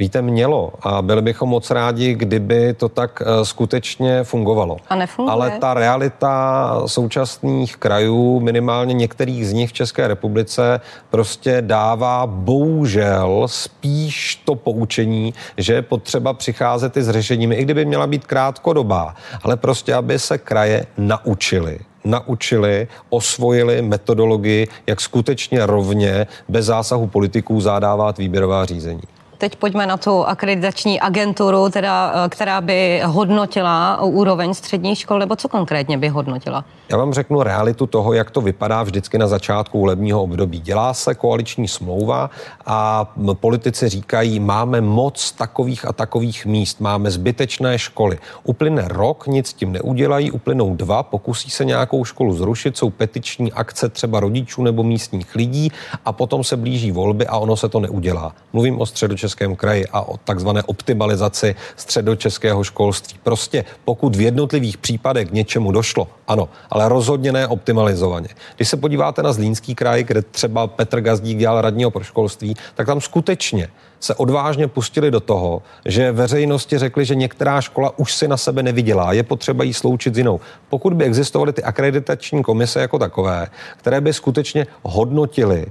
Víte, 0.00 0.22
mělo 0.22 0.72
a 0.82 1.02
byli 1.02 1.22
bychom 1.22 1.48
moc 1.48 1.70
rádi, 1.70 2.14
kdyby 2.14 2.74
to 2.74 2.88
tak 2.88 3.22
eh, 3.22 3.44
skutečně 3.44 4.24
fungovalo. 4.24 4.76
A 4.88 4.94
nefunguje. 4.94 5.32
Ale 5.32 5.50
ta 5.50 5.74
realita 5.74 6.82
současných 6.86 7.76
krajů, 7.76 8.40
minimálně 8.40 8.94
některých 8.94 9.46
z 9.46 9.52
nich 9.52 9.70
v 9.70 9.72
České 9.72 10.08
republice, 10.08 10.80
prostě 11.10 11.62
dává 11.62 12.26
bohužel 12.26 13.42
spíš 13.46 14.36
to 14.44 14.54
poučení, 14.54 15.34
že 15.56 15.74
je 15.74 15.82
potřeba 15.82 16.32
přicházet 16.32 16.96
i 16.96 17.02
s 17.02 17.10
řešeními, 17.10 17.54
i 17.54 17.64
kdyby 17.64 17.84
měla 17.84 18.06
být 18.06 18.26
krátkodobá, 18.26 19.14
ale 19.42 19.56
prostě, 19.56 19.94
aby 19.94 20.18
se 20.18 20.38
kraje 20.38 20.86
naučili 20.98 21.78
naučili, 22.04 22.88
osvojili 23.08 23.82
metodologii, 23.82 24.68
jak 24.86 25.00
skutečně 25.00 25.66
rovně, 25.66 26.26
bez 26.48 26.66
zásahu 26.66 27.06
politiků 27.06 27.60
zadávat 27.60 28.18
výběrová 28.18 28.64
řízení. 28.64 29.02
Teď 29.38 29.56
pojďme 29.56 29.86
na 29.86 29.96
tu 29.96 30.24
akreditační 30.24 31.00
agenturu, 31.00 31.68
teda, 31.70 32.12
eh, 32.14 32.28
která 32.28 32.60
by 32.60 33.02
hodnotila 33.04 34.02
úroveň 34.02 34.54
středních 34.54 34.98
škol, 34.98 35.18
nebo 35.18 35.36
co 35.36 35.48
konkrétně 35.48 35.98
by 35.98 36.08
hodnotila? 36.08 36.64
Já 36.90 36.96
vám 36.96 37.12
řeknu 37.12 37.42
realitu 37.42 37.86
toho, 37.86 38.12
jak 38.12 38.30
to 38.30 38.40
vypadá 38.40 38.82
vždycky 38.82 39.18
na 39.18 39.26
začátku 39.26 39.80
volebního 39.80 40.22
období. 40.22 40.60
Dělá 40.60 40.94
se 40.94 41.14
koaliční 41.14 41.68
smlouva 41.68 42.30
a 42.66 43.10
politici 43.32 43.88
říkají, 43.88 44.40
máme 44.40 44.80
moc 44.80 45.32
takových 45.32 45.88
a 45.88 45.92
takových 45.92 46.46
míst, 46.46 46.80
máme 46.80 47.10
zbytečné 47.10 47.78
školy. 47.78 48.18
Uplyne 48.44 48.88
rok, 48.88 49.26
nic 49.26 49.52
tím 49.52 49.72
neudělají, 49.72 50.30
uplynou 50.30 50.76
dva, 50.76 51.02
pokusí 51.02 51.50
se 51.50 51.64
nějakou 51.64 52.04
školu 52.04 52.34
zrušit, 52.34 52.76
jsou 52.76 52.90
petiční 52.90 53.52
akce 53.52 53.88
třeba 53.88 54.20
rodičů 54.20 54.62
nebo 54.62 54.82
místních 54.82 55.34
lidí 55.34 55.72
a 56.04 56.12
potom 56.12 56.44
se 56.44 56.56
blíží 56.56 56.92
volby 56.92 57.26
a 57.26 57.36
ono 57.38 57.56
se 57.56 57.68
to 57.68 57.80
neudělá. 57.80 58.32
Mluvím 58.52 58.80
o 58.80 58.86
středočeském 58.86 59.27
kraji 59.36 59.86
a 59.86 60.08
o 60.08 60.16
takzvané 60.16 60.62
optimalizaci 60.62 61.54
středočeského 61.76 62.64
školství. 62.64 63.18
Prostě 63.22 63.64
pokud 63.84 64.16
v 64.16 64.20
jednotlivých 64.20 64.78
případech 64.78 65.28
k 65.28 65.32
něčemu 65.32 65.72
došlo, 65.72 66.08
ano, 66.28 66.48
ale 66.70 66.88
rozhodně 66.88 67.32
ne 67.32 67.46
optimalizovaně. 67.46 68.28
Když 68.56 68.68
se 68.68 68.76
podíváte 68.76 69.22
na 69.22 69.32
Zlínský 69.32 69.74
kraj, 69.74 70.04
kde 70.04 70.22
třeba 70.22 70.66
Petr 70.66 71.00
Gazdík 71.00 71.38
dělal 71.38 71.60
radního 71.60 71.90
pro 71.90 72.04
školství, 72.04 72.56
tak 72.74 72.86
tam 72.86 73.00
skutečně 73.00 73.68
se 74.00 74.14
odvážně 74.14 74.68
pustili 74.68 75.10
do 75.10 75.20
toho, 75.20 75.62
že 75.84 76.12
veřejnosti 76.12 76.78
řekli, 76.78 77.04
že 77.04 77.14
některá 77.14 77.60
škola 77.60 77.98
už 77.98 78.14
si 78.14 78.28
na 78.28 78.36
sebe 78.36 78.62
nevydělá, 78.62 79.12
je 79.12 79.22
potřeba 79.22 79.64
jí 79.64 79.74
sloučit 79.74 80.14
s 80.14 80.18
jinou. 80.18 80.40
Pokud 80.68 80.92
by 80.92 81.04
existovaly 81.04 81.52
ty 81.52 81.62
akreditační 81.62 82.42
komise 82.42 82.80
jako 82.80 82.98
takové, 82.98 83.48
které 83.76 84.00
by 84.00 84.12
skutečně 84.12 84.66
hodnotily 84.82 85.66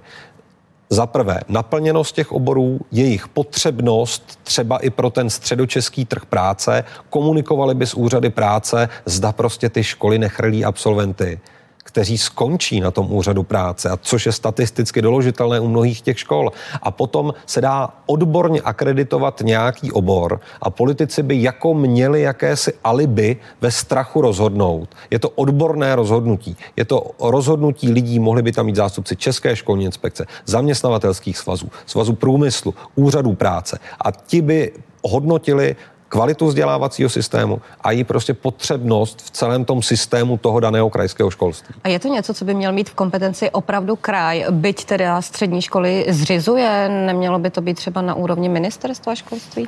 za 0.89 1.05
prvé, 1.05 1.41
naplněnost 1.47 2.15
těch 2.15 2.31
oborů, 2.31 2.79
jejich 2.91 3.27
potřebnost 3.27 4.39
třeba 4.43 4.77
i 4.77 4.89
pro 4.89 5.09
ten 5.09 5.29
středočeský 5.29 6.05
trh 6.05 6.25
práce, 6.25 6.83
komunikovali 7.09 7.75
by 7.75 7.87
s 7.87 7.93
úřady 7.93 8.29
práce, 8.29 8.89
zda 9.05 9.31
prostě 9.31 9.69
ty 9.69 9.83
školy 9.83 10.19
nechrlí 10.19 10.65
absolventy 10.65 11.39
kteří 11.87 12.17
skončí 12.17 12.79
na 12.79 12.91
tom 12.91 13.13
úřadu 13.13 13.43
práce, 13.43 13.89
a 13.89 13.97
což 13.97 14.25
je 14.25 14.31
statisticky 14.31 15.01
doložitelné 15.01 15.59
u 15.59 15.67
mnohých 15.67 16.01
těch 16.01 16.19
škol. 16.19 16.51
A 16.81 16.91
potom 16.91 17.33
se 17.45 17.61
dá 17.61 17.89
odborně 18.05 18.61
akreditovat 18.61 19.41
nějaký 19.41 19.91
obor 19.91 20.39
a 20.61 20.69
politici 20.69 21.23
by 21.23 21.41
jako 21.41 21.73
měli 21.73 22.21
jakési 22.21 22.73
alibi 22.83 23.37
ve 23.61 23.71
strachu 23.71 24.21
rozhodnout. 24.21 24.95
Je 25.11 25.19
to 25.19 25.29
odborné 25.29 25.95
rozhodnutí. 25.95 26.57
Je 26.75 26.85
to 26.85 27.11
rozhodnutí 27.19 27.91
lidí, 27.91 28.19
mohli 28.19 28.41
by 28.41 28.51
tam 28.51 28.65
mít 28.65 28.75
zástupci 28.75 29.15
České 29.15 29.55
školní 29.55 29.85
inspekce, 29.85 30.25
zaměstnavatelských 30.45 31.37
svazů, 31.37 31.71
svazu 31.85 32.13
průmyslu, 32.13 32.73
úřadů 32.95 33.33
práce. 33.33 33.79
A 34.01 34.11
ti 34.11 34.41
by 34.41 34.71
hodnotili 35.03 35.75
kvalitu 36.09 36.47
vzdělávacího 36.47 37.09
systému 37.09 37.61
a 37.81 37.91
její 37.91 38.03
prostě 38.03 38.33
potřebnost 38.33 39.21
v 39.21 39.31
celém 39.31 39.65
tom 39.65 39.81
systému 39.81 40.37
toho 40.37 40.59
daného 40.59 40.89
krajského 40.89 41.31
školství. 41.31 41.75
A 41.83 41.89
je 41.89 41.99
to 41.99 42.07
něco, 42.07 42.33
co 42.33 42.45
by 42.45 42.53
měl 42.53 42.71
mít 42.71 42.89
v 42.89 42.93
kompetenci 42.93 43.49
opravdu 43.51 43.95
kraj, 43.95 44.45
byť 44.49 44.85
teda 44.85 45.21
střední 45.21 45.61
školy 45.61 46.05
zřizuje, 46.09 46.89
nemělo 46.89 47.39
by 47.39 47.49
to 47.49 47.61
být 47.61 47.73
třeba 47.73 48.01
na 48.01 48.13
úrovni 48.13 48.49
ministerstva 48.49 49.15
školství? 49.15 49.67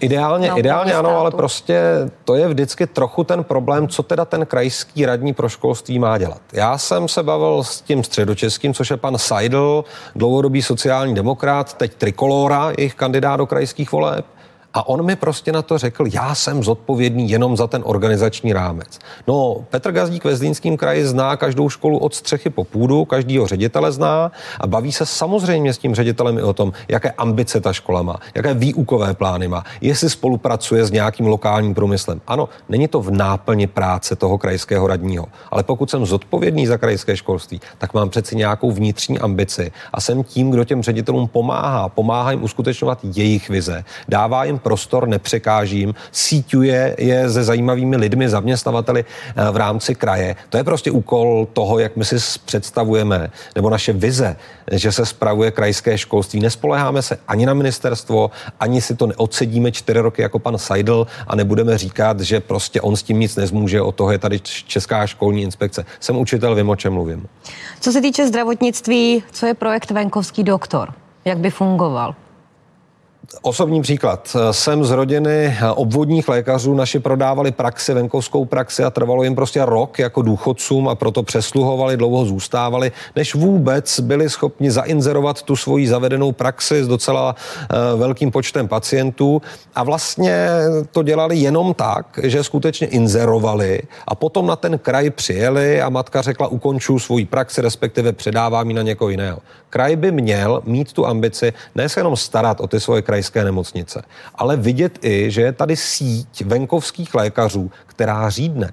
Ideálně, 0.00 0.52
ideálně 0.56 0.94
ano, 0.94 1.18
ale 1.18 1.30
prostě 1.30 1.80
to 2.24 2.34
je 2.34 2.48
vždycky 2.48 2.86
trochu 2.86 3.24
ten 3.24 3.44
problém, 3.44 3.88
co 3.88 4.02
teda 4.02 4.24
ten 4.24 4.46
krajský 4.46 5.06
radní 5.06 5.34
pro 5.34 5.48
školství 5.48 5.98
má 5.98 6.18
dělat. 6.18 6.40
Já 6.52 6.78
jsem 6.78 7.08
se 7.08 7.22
bavil 7.22 7.64
s 7.64 7.80
tím 7.80 8.04
středočeským, 8.04 8.74
což 8.74 8.90
je 8.90 8.96
pan 8.96 9.18
Seidel, 9.18 9.84
dlouhodobý 10.14 10.62
sociální 10.62 11.14
demokrat, 11.14 11.74
teď 11.74 11.94
Trikolora, 11.94 12.72
jejich 12.78 12.94
kandidát 12.94 13.36
do 13.36 13.46
krajských 13.46 13.92
voleb. 13.92 14.26
A 14.76 14.88
on 14.88 15.04
mi 15.04 15.16
prostě 15.16 15.52
na 15.52 15.62
to 15.62 15.78
řekl, 15.78 16.04
já 16.12 16.34
jsem 16.34 16.64
zodpovědný 16.64 17.30
jenom 17.30 17.56
za 17.56 17.66
ten 17.66 17.82
organizační 17.84 18.52
rámec. 18.52 18.98
No, 19.26 19.56
Petr 19.70 19.92
Gazdík 19.92 20.24
ve 20.24 20.36
Zlínském 20.36 20.76
kraji 20.76 21.06
zná 21.06 21.36
každou 21.36 21.68
školu 21.68 21.98
od 21.98 22.14
střechy 22.14 22.50
po 22.50 22.64
půdu, 22.64 23.04
každýho 23.04 23.46
ředitele 23.46 23.92
zná 23.92 24.32
a 24.60 24.66
baví 24.66 24.92
se 24.92 25.06
samozřejmě 25.06 25.74
s 25.74 25.78
tím 25.78 25.94
ředitelem 25.94 26.38
i 26.38 26.42
o 26.42 26.52
tom, 26.52 26.72
jaké 26.88 27.10
ambice 27.10 27.60
ta 27.60 27.72
škola 27.72 28.02
má, 28.02 28.16
jaké 28.34 28.54
výukové 28.54 29.14
plány 29.14 29.48
má, 29.48 29.64
jestli 29.80 30.10
spolupracuje 30.10 30.86
s 30.86 30.90
nějakým 30.90 31.26
lokálním 31.26 31.74
průmyslem. 31.74 32.20
Ano, 32.26 32.48
není 32.68 32.88
to 32.88 33.00
v 33.00 33.10
náplni 33.10 33.66
práce 33.66 34.16
toho 34.16 34.38
krajského 34.38 34.86
radního, 34.86 35.26
ale 35.50 35.62
pokud 35.62 35.90
jsem 35.90 36.06
zodpovědný 36.06 36.66
za 36.66 36.78
krajské 36.78 37.16
školství, 37.16 37.60
tak 37.78 37.94
mám 37.94 38.08
přeci 38.08 38.36
nějakou 38.36 38.72
vnitřní 38.72 39.18
ambici 39.18 39.72
a 39.92 40.00
jsem 40.00 40.24
tím, 40.24 40.50
kdo 40.50 40.64
těm 40.64 40.82
ředitelům 40.82 41.28
pomáhá, 41.28 41.88
pomáhá 41.88 42.30
jim 42.30 42.42
uskutečňovat 42.42 42.98
jejich 43.02 43.48
vize, 43.48 43.84
dává 44.08 44.44
jim 44.44 44.58
prostor, 44.66 45.08
nepřekážím, 45.08 45.94
síťuje 46.12 46.96
je 46.98 47.30
se 47.30 47.44
zajímavými 47.44 47.96
lidmi, 47.96 48.28
zaměstnavateli 48.28 49.04
eh, 49.04 49.50
v 49.50 49.56
rámci 49.56 49.94
kraje. 49.94 50.36
To 50.48 50.56
je 50.56 50.64
prostě 50.64 50.90
úkol 50.90 51.46
toho, 51.52 51.78
jak 51.78 51.96
my 51.96 52.04
si 52.04 52.16
představujeme, 52.44 53.30
nebo 53.54 53.70
naše 53.70 53.92
vize, 53.92 54.36
že 54.72 54.92
se 54.92 55.06
spravuje 55.06 55.50
krajské 55.50 55.98
školství. 55.98 56.40
Nespoleháme 56.40 57.02
se 57.02 57.18
ani 57.28 57.46
na 57.46 57.54
ministerstvo, 57.54 58.30
ani 58.60 58.82
si 58.82 58.96
to 58.96 59.06
neodsedíme 59.06 59.72
čtyři 59.72 60.00
roky 60.00 60.22
jako 60.22 60.38
pan 60.38 60.58
Seidel 60.58 61.06
a 61.26 61.36
nebudeme 61.36 61.78
říkat, 61.78 62.20
že 62.20 62.40
prostě 62.40 62.80
on 62.80 62.96
s 62.96 63.02
tím 63.02 63.20
nic 63.20 63.36
nezmůže, 63.36 63.80
o 63.80 63.92
toho 63.92 64.12
je 64.12 64.18
tady 64.18 64.40
Česká 64.42 65.06
školní 65.06 65.42
inspekce. 65.42 65.86
Jsem 66.00 66.16
učitel, 66.16 66.54
vím, 66.54 66.70
o 66.70 66.76
čem 66.76 66.92
mluvím. 66.92 67.26
Co 67.80 67.92
se 67.92 68.00
týče 68.00 68.26
zdravotnictví, 68.26 69.22
co 69.32 69.46
je 69.46 69.54
projekt 69.54 69.90
Venkovský 69.90 70.42
doktor? 70.42 70.90
Jak 71.24 71.38
by 71.38 71.50
fungoval? 71.50 72.25
Osobní 73.42 73.82
příklad. 73.82 74.36
Jsem 74.50 74.84
z 74.84 74.90
rodiny 74.90 75.58
obvodních 75.74 76.28
lékařů, 76.28 76.74
naši 76.74 76.98
prodávali 76.98 77.52
praxi, 77.52 77.94
venkovskou 77.94 78.44
praxi 78.44 78.84
a 78.84 78.90
trvalo 78.90 79.22
jim 79.22 79.34
prostě 79.34 79.64
rok 79.64 79.98
jako 79.98 80.22
důchodcům 80.22 80.88
a 80.88 80.94
proto 80.94 81.22
přesluhovali, 81.22 81.96
dlouho 81.96 82.24
zůstávali, 82.24 82.92
než 83.16 83.34
vůbec 83.34 84.00
byli 84.00 84.30
schopni 84.30 84.70
zainzerovat 84.70 85.42
tu 85.42 85.56
svoji 85.56 85.88
zavedenou 85.88 86.32
praxi 86.32 86.84
s 86.84 86.88
docela 86.88 87.34
eh, 87.36 87.96
velkým 87.96 88.30
počtem 88.30 88.68
pacientů 88.68 89.42
a 89.74 89.82
vlastně 89.82 90.48
to 90.90 91.02
dělali 91.02 91.36
jenom 91.36 91.74
tak, 91.74 92.20
že 92.22 92.44
skutečně 92.44 92.86
inzerovali 92.86 93.82
a 94.08 94.14
potom 94.14 94.46
na 94.46 94.56
ten 94.56 94.78
kraj 94.78 95.10
přijeli 95.10 95.82
a 95.82 95.88
matka 95.88 96.22
řekla, 96.22 96.48
ukonču 96.48 96.98
svoji 96.98 97.24
praxi, 97.24 97.60
respektive 97.60 98.12
předávám 98.12 98.68
ji 98.68 98.74
na 98.74 98.82
někoho 98.82 99.08
jiného. 99.08 99.38
Kraj 99.70 99.96
by 99.96 100.12
měl 100.12 100.62
mít 100.64 100.92
tu 100.92 101.06
ambici 101.06 101.52
ne 101.74 101.88
se 101.88 102.00
jenom 102.00 102.16
starat 102.16 102.60
o 102.60 102.66
ty 102.66 102.80
svoje 102.80 103.02
krajské 103.16 103.44
nemocnice, 103.44 104.02
ale 104.34 104.56
vidět 104.56 104.98
i, 105.04 105.30
že 105.30 105.42
je 105.42 105.52
tady 105.52 105.76
síť 105.76 106.44
venkovských 106.44 107.14
lékařů, 107.14 107.70
která 107.86 108.30
řídne 108.30 108.72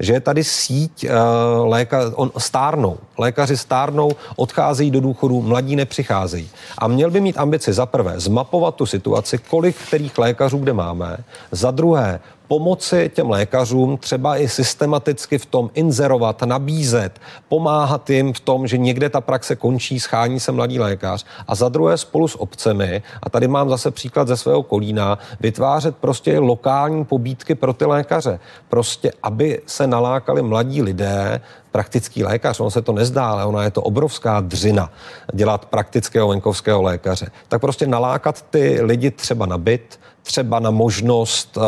že 0.00 0.12
je 0.12 0.20
tady 0.20 0.44
síť 0.44 1.04
uh, 1.04 1.68
léka, 1.68 2.10
on, 2.14 2.32
stárnou. 2.38 2.98
Lékaři 3.18 3.56
stárnou, 3.56 4.10
odcházejí 4.36 4.90
do 4.90 5.00
důchodu, 5.00 5.42
mladí 5.42 5.76
nepřicházejí. 5.76 6.50
A 6.78 6.88
měl 6.88 7.10
by 7.10 7.20
mít 7.20 7.38
ambici 7.38 7.72
za 7.72 7.86
prvé 7.86 8.20
zmapovat 8.20 8.74
tu 8.74 8.86
situaci, 8.86 9.38
kolik 9.38 9.76
kterých 9.76 10.18
lékařů 10.18 10.58
kde 10.58 10.72
máme, 10.72 11.16
za 11.52 11.70
druhé 11.70 12.20
pomoci 12.52 13.10
těm 13.14 13.30
lékařům 13.30 13.96
třeba 13.96 14.36
i 14.36 14.48
systematicky 14.48 15.38
v 15.38 15.46
tom 15.46 15.70
inzerovat, 15.74 16.42
nabízet, 16.42 17.20
pomáhat 17.48 18.10
jim 18.10 18.32
v 18.32 18.40
tom, 18.40 18.66
že 18.66 18.78
někde 18.78 19.08
ta 19.08 19.20
praxe 19.20 19.56
končí, 19.56 20.00
schání 20.00 20.40
se 20.40 20.52
mladý 20.52 20.78
lékař 20.78 21.24
a 21.48 21.54
za 21.54 21.68
druhé 21.68 21.96
spolu 21.96 22.28
s 22.28 22.40
obcemi, 22.40 23.02
a 23.22 23.30
tady 23.30 23.48
mám 23.48 23.70
zase 23.70 23.90
příklad 23.90 24.28
ze 24.28 24.36
svého 24.36 24.62
kolína, 24.62 25.18
vytvářet 25.40 25.96
prostě 25.96 26.38
lokální 26.38 27.04
pobídky 27.04 27.54
pro 27.54 27.72
ty 27.72 27.84
lékaře. 27.84 28.40
Prostě, 28.68 29.12
aby 29.22 29.62
se 29.66 29.86
nalákali 29.86 30.42
mladí 30.42 30.82
lidé, 30.82 31.40
praktický 31.70 32.24
lékař, 32.24 32.60
on 32.60 32.70
se 32.70 32.82
to 32.82 32.92
nezdá, 32.92 33.26
ale 33.26 33.44
ona 33.44 33.64
je 33.64 33.70
to 33.70 33.82
obrovská 33.82 34.40
dřina 34.40 34.92
dělat 35.34 35.64
praktického 35.64 36.28
venkovského 36.28 36.82
lékaře. 36.82 37.26
Tak 37.48 37.60
prostě 37.60 37.86
nalákat 37.86 38.44
ty 38.50 38.78
lidi 38.82 39.10
třeba 39.10 39.46
na 39.46 39.58
byt, 39.58 39.98
třeba 40.22 40.58
na 40.58 40.70
možnost 40.70 41.56
uh, 41.56 41.62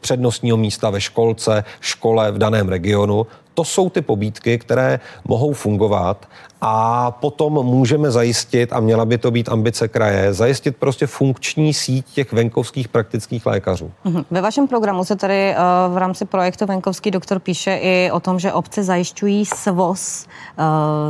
přednostního 0.00 0.56
místa 0.56 0.90
ve 0.90 1.00
školce, 1.00 1.64
škole 1.80 2.32
v 2.32 2.38
daném 2.38 2.68
regionu. 2.68 3.26
To 3.54 3.64
jsou 3.64 3.90
ty 3.90 4.02
pobídky, 4.02 4.58
které 4.58 5.00
mohou 5.24 5.52
fungovat 5.52 6.28
a 6.66 7.10
potom 7.10 7.52
můžeme 7.52 8.10
zajistit, 8.10 8.72
a 8.72 8.80
měla 8.80 9.04
by 9.04 9.18
to 9.18 9.30
být 9.30 9.48
ambice 9.48 9.88
kraje, 9.88 10.34
zajistit 10.34 10.76
prostě 10.76 11.06
funkční 11.06 11.74
síť 11.74 12.06
těch 12.06 12.32
venkovských 12.32 12.88
praktických 12.88 13.46
lékařů. 13.46 13.90
Mhm. 14.04 14.24
Ve 14.30 14.40
vašem 14.40 14.68
programu 14.68 15.04
se 15.04 15.16
tady 15.16 15.54
uh, 15.54 15.94
v 15.94 15.96
rámci 15.96 16.24
projektu 16.24 16.66
Venkovský 16.66 17.10
doktor 17.10 17.38
píše 17.38 17.78
i 17.82 18.10
o 18.10 18.20
tom, 18.20 18.38
že 18.38 18.52
obce 18.52 18.84
zajišťují 18.84 19.46
svoz, 19.46 20.26
uh, 20.58 20.64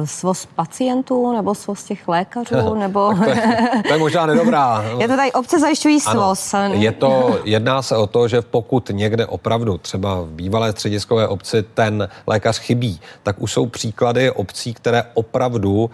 svoz 0.07 0.47
pacientů 0.47 1.33
nebo 1.33 1.55
svoz 1.55 1.85
těch 1.85 2.09
lékařů, 2.09 2.75
nebo... 2.79 3.15
to, 3.25 3.31
je, 3.31 3.83
to 3.87 3.93
je 3.93 3.99
možná 3.99 4.27
nedobrá. 4.27 4.85
je 4.99 5.09
to 5.09 5.17
tady, 5.17 5.33
obce 5.33 5.59
zajišťují 5.59 6.01
svoz. 6.01 6.55
Ano, 6.55 6.75
je 6.75 6.93
to, 6.93 7.39
jedná 7.45 7.83
se 7.83 7.97
o 7.97 8.07
to, 8.07 8.29
že 8.29 8.43
pokud 8.43 8.91
někde 8.93 9.27
opravdu, 9.27 9.79
třeba 9.79 10.21
v 10.21 10.27
bývalé 10.27 10.73
střediskové 10.73 11.29
obci, 11.29 11.65
ten 11.75 12.09
lékař 12.27 12.59
chybí, 12.59 13.01
tak 13.23 13.37
už 13.39 13.53
jsou 13.53 13.67
příklady 13.67 14.31
obcí, 14.31 14.75
které 14.75 15.03
opravdu 15.15 15.44
opravdu 15.45 15.85
uh, 15.85 15.89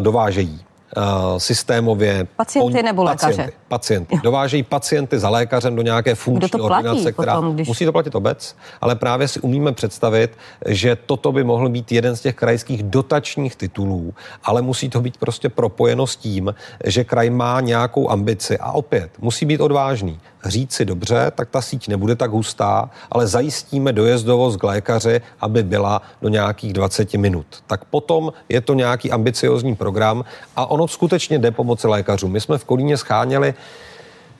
dovážejí 0.00 0.60
uh, 0.96 1.38
systémově. 1.38 2.26
Pacienty 2.36 2.78
on, 2.78 2.84
nebo 2.84 3.04
lékaře? 3.04 3.32
Pacienty, 3.32 3.56
pacienty. 3.68 4.20
Dovážejí 4.22 4.62
pacienty 4.62 5.18
za 5.18 5.28
lékařem 5.28 5.76
do 5.76 5.82
nějaké 5.82 6.14
funkční 6.14 6.50
to 6.50 6.64
ordinace, 6.64 7.12
která 7.12 7.34
potom, 7.34 7.54
když... 7.54 7.68
musí 7.68 7.84
to 7.84 7.92
platit 7.92 8.14
obec, 8.14 8.56
ale 8.80 8.94
právě 8.94 9.28
si 9.28 9.40
umíme 9.40 9.72
představit, 9.72 10.38
že 10.66 10.96
toto 10.96 11.32
by 11.32 11.44
mohl 11.44 11.68
být 11.68 11.92
jeden 11.92 12.16
z 12.16 12.20
těch 12.20 12.34
krajských 12.34 12.82
dotačních 12.82 13.56
titulů, 13.56 14.14
ale 14.44 14.62
musí 14.62 14.88
to 14.88 15.00
být 15.00 15.16
prostě 15.16 15.48
propojeno 15.48 16.06
s 16.06 16.16
tím, 16.16 16.54
že 16.84 17.04
kraj 17.04 17.30
má 17.30 17.60
nějakou 17.60 18.10
ambici 18.10 18.58
a 18.58 18.72
opět 18.72 19.10
musí 19.18 19.46
být 19.46 19.60
odvážný 19.60 20.20
říci 20.50 20.84
dobře, 20.84 21.32
tak 21.34 21.50
ta 21.50 21.62
síť 21.62 21.88
nebude 21.88 22.16
tak 22.16 22.30
hustá, 22.30 22.90
ale 23.10 23.26
zajistíme 23.26 23.92
dojezdovost 23.92 24.56
k 24.56 24.64
lékaři, 24.64 25.20
aby 25.40 25.62
byla 25.62 26.02
do 26.22 26.28
nějakých 26.28 26.72
20 26.72 27.14
minut. 27.14 27.46
Tak 27.66 27.84
potom 27.84 28.32
je 28.48 28.60
to 28.60 28.74
nějaký 28.74 29.12
ambiciozní 29.12 29.76
program 29.76 30.24
a 30.56 30.66
ono 30.66 30.88
skutečně 30.88 31.38
jde 31.38 31.50
pomoci 31.50 31.88
lékařům. 31.88 32.32
My 32.32 32.40
jsme 32.40 32.58
v 32.58 32.64
Kolíně 32.64 32.96
scháněli 32.96 33.54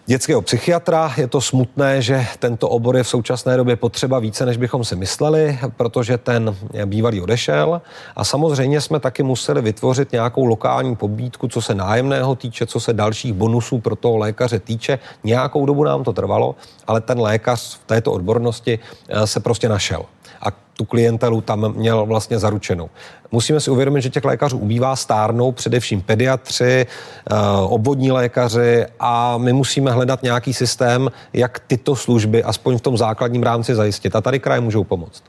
dětského 0.06 0.42
psychiatra. 0.42 1.14
Je 1.16 1.26
to 1.26 1.40
smutné, 1.40 2.02
že 2.02 2.26
tento 2.38 2.68
obor 2.68 2.96
je 2.96 3.02
v 3.02 3.08
současné 3.08 3.56
době 3.56 3.76
potřeba 3.76 4.18
více, 4.18 4.46
než 4.46 4.56
bychom 4.56 4.84
si 4.84 4.96
mysleli, 4.96 5.58
protože 5.76 6.18
ten 6.18 6.56
bývalý 6.84 7.20
odešel. 7.20 7.82
A 8.16 8.24
samozřejmě 8.24 8.80
jsme 8.80 9.00
taky 9.00 9.22
museli 9.22 9.62
vytvořit 9.62 10.12
nějakou 10.12 10.44
lokální 10.44 10.96
pobídku, 10.96 11.48
co 11.48 11.62
se 11.62 11.74
nájemného 11.74 12.34
týče, 12.34 12.66
co 12.66 12.80
se 12.80 12.92
dalších 12.92 13.32
bonusů 13.32 13.78
pro 13.78 13.96
toho 13.96 14.16
lékaře 14.16 14.58
týče. 14.58 14.98
Nějakou 15.24 15.66
dobu 15.66 15.84
nám 15.84 16.04
to 16.04 16.12
trvalo, 16.12 16.54
ale 16.86 17.00
ten 17.00 17.20
lékař 17.20 17.78
v 17.78 17.84
této 17.86 18.12
odbornosti 18.12 18.78
eh, 19.08 19.26
se 19.26 19.40
prostě 19.40 19.68
našel 19.68 20.04
tu 20.76 20.84
klientelu 20.84 21.40
tam 21.40 21.72
měl 21.72 22.06
vlastně 22.06 22.38
zaručenou. 22.38 22.90
Musíme 23.32 23.60
si 23.60 23.70
uvědomit, 23.70 24.02
že 24.02 24.10
těch 24.10 24.24
lékařů 24.24 24.58
ubývá, 24.58 24.96
stárnou 24.96 25.52
především 25.52 26.02
pediatři, 26.02 26.86
eh, 26.86 27.34
obvodní 27.62 28.12
lékaři 28.12 28.86
a 29.00 29.38
my 29.38 29.52
musíme 29.52 29.90
hledat 29.90 30.22
nějaký 30.22 30.54
systém, 30.54 31.10
jak 31.32 31.58
tyto 31.58 31.96
služby 31.96 32.42
aspoň 32.42 32.78
v 32.78 32.80
tom 32.80 32.96
základním 32.96 33.42
rámci 33.42 33.74
zajistit. 33.74 34.16
A 34.16 34.20
tady 34.20 34.40
kraje 34.40 34.60
můžou 34.60 34.84
pomoct. 34.84 35.22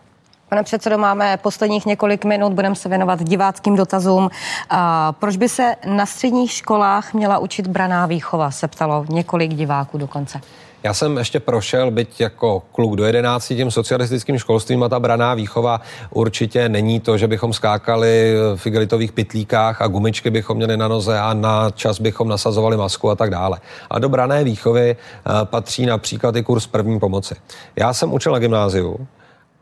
Pane 0.49 0.63
předsedo, 0.63 0.97
máme 0.97 1.38
posledních 1.38 1.86
několik 1.86 2.25
minut, 2.25 2.53
budeme 2.53 2.75
se 2.75 2.89
věnovat 2.89 3.23
diváckým 3.23 3.75
dotazům. 3.75 4.29
A 4.69 5.12
proč 5.12 5.38
by 5.38 5.49
se 5.49 5.75
na 5.86 6.05
středních 6.05 6.51
školách 6.51 7.13
měla 7.13 7.38
učit 7.38 7.67
braná 7.67 8.05
výchova, 8.05 8.51
se 8.51 8.67
ptalo 8.67 9.05
několik 9.10 9.53
diváků 9.53 9.97
dokonce. 9.97 10.41
Já 10.88 10.93
jsem 10.93 11.17
ještě 11.17 11.39
prošel, 11.39 11.91
byť 11.91 12.21
jako 12.21 12.63
kluk 12.71 12.95
do 12.95 13.06
11 13.06 13.47
tím 13.47 13.71
socialistickým 13.71 14.38
školstvím 14.38 14.84
a 14.84 14.89
ta 14.89 15.00
braná 15.00 15.34
výchova 15.34 15.82
určitě 16.10 16.69
není 16.69 17.00
to, 17.00 17.17
že 17.17 17.28
bychom 17.28 17.54
skákali 17.54 18.36
v 18.56 18.67
igelitových 18.67 19.12
pitlíkách 19.12 19.82
a 19.82 19.88
gumičky 19.88 20.30
bychom 20.30 20.58
měli 20.58 20.78
na 20.78 20.88
noze 20.88 21.19
a 21.19 21.34
na 21.34 21.71
čas 21.71 22.00
bychom 22.00 22.28
nasazovali 22.28 22.78
masku 22.78 23.10
a 23.10 23.15
tak 23.15 23.30
dále. 23.30 23.60
A 23.89 24.00
do 24.00 24.10
brané 24.10 24.43
výchovy 24.43 24.95
eh, 24.95 25.32
patří 25.43 25.86
například 25.86 26.36
i 26.36 26.43
kurz 26.43 26.67
první 26.67 27.00
pomoci. 27.00 27.36
Já 27.76 27.93
jsem 27.93 28.13
učil 28.13 28.32
na 28.32 28.39
gymnáziu 28.39 29.08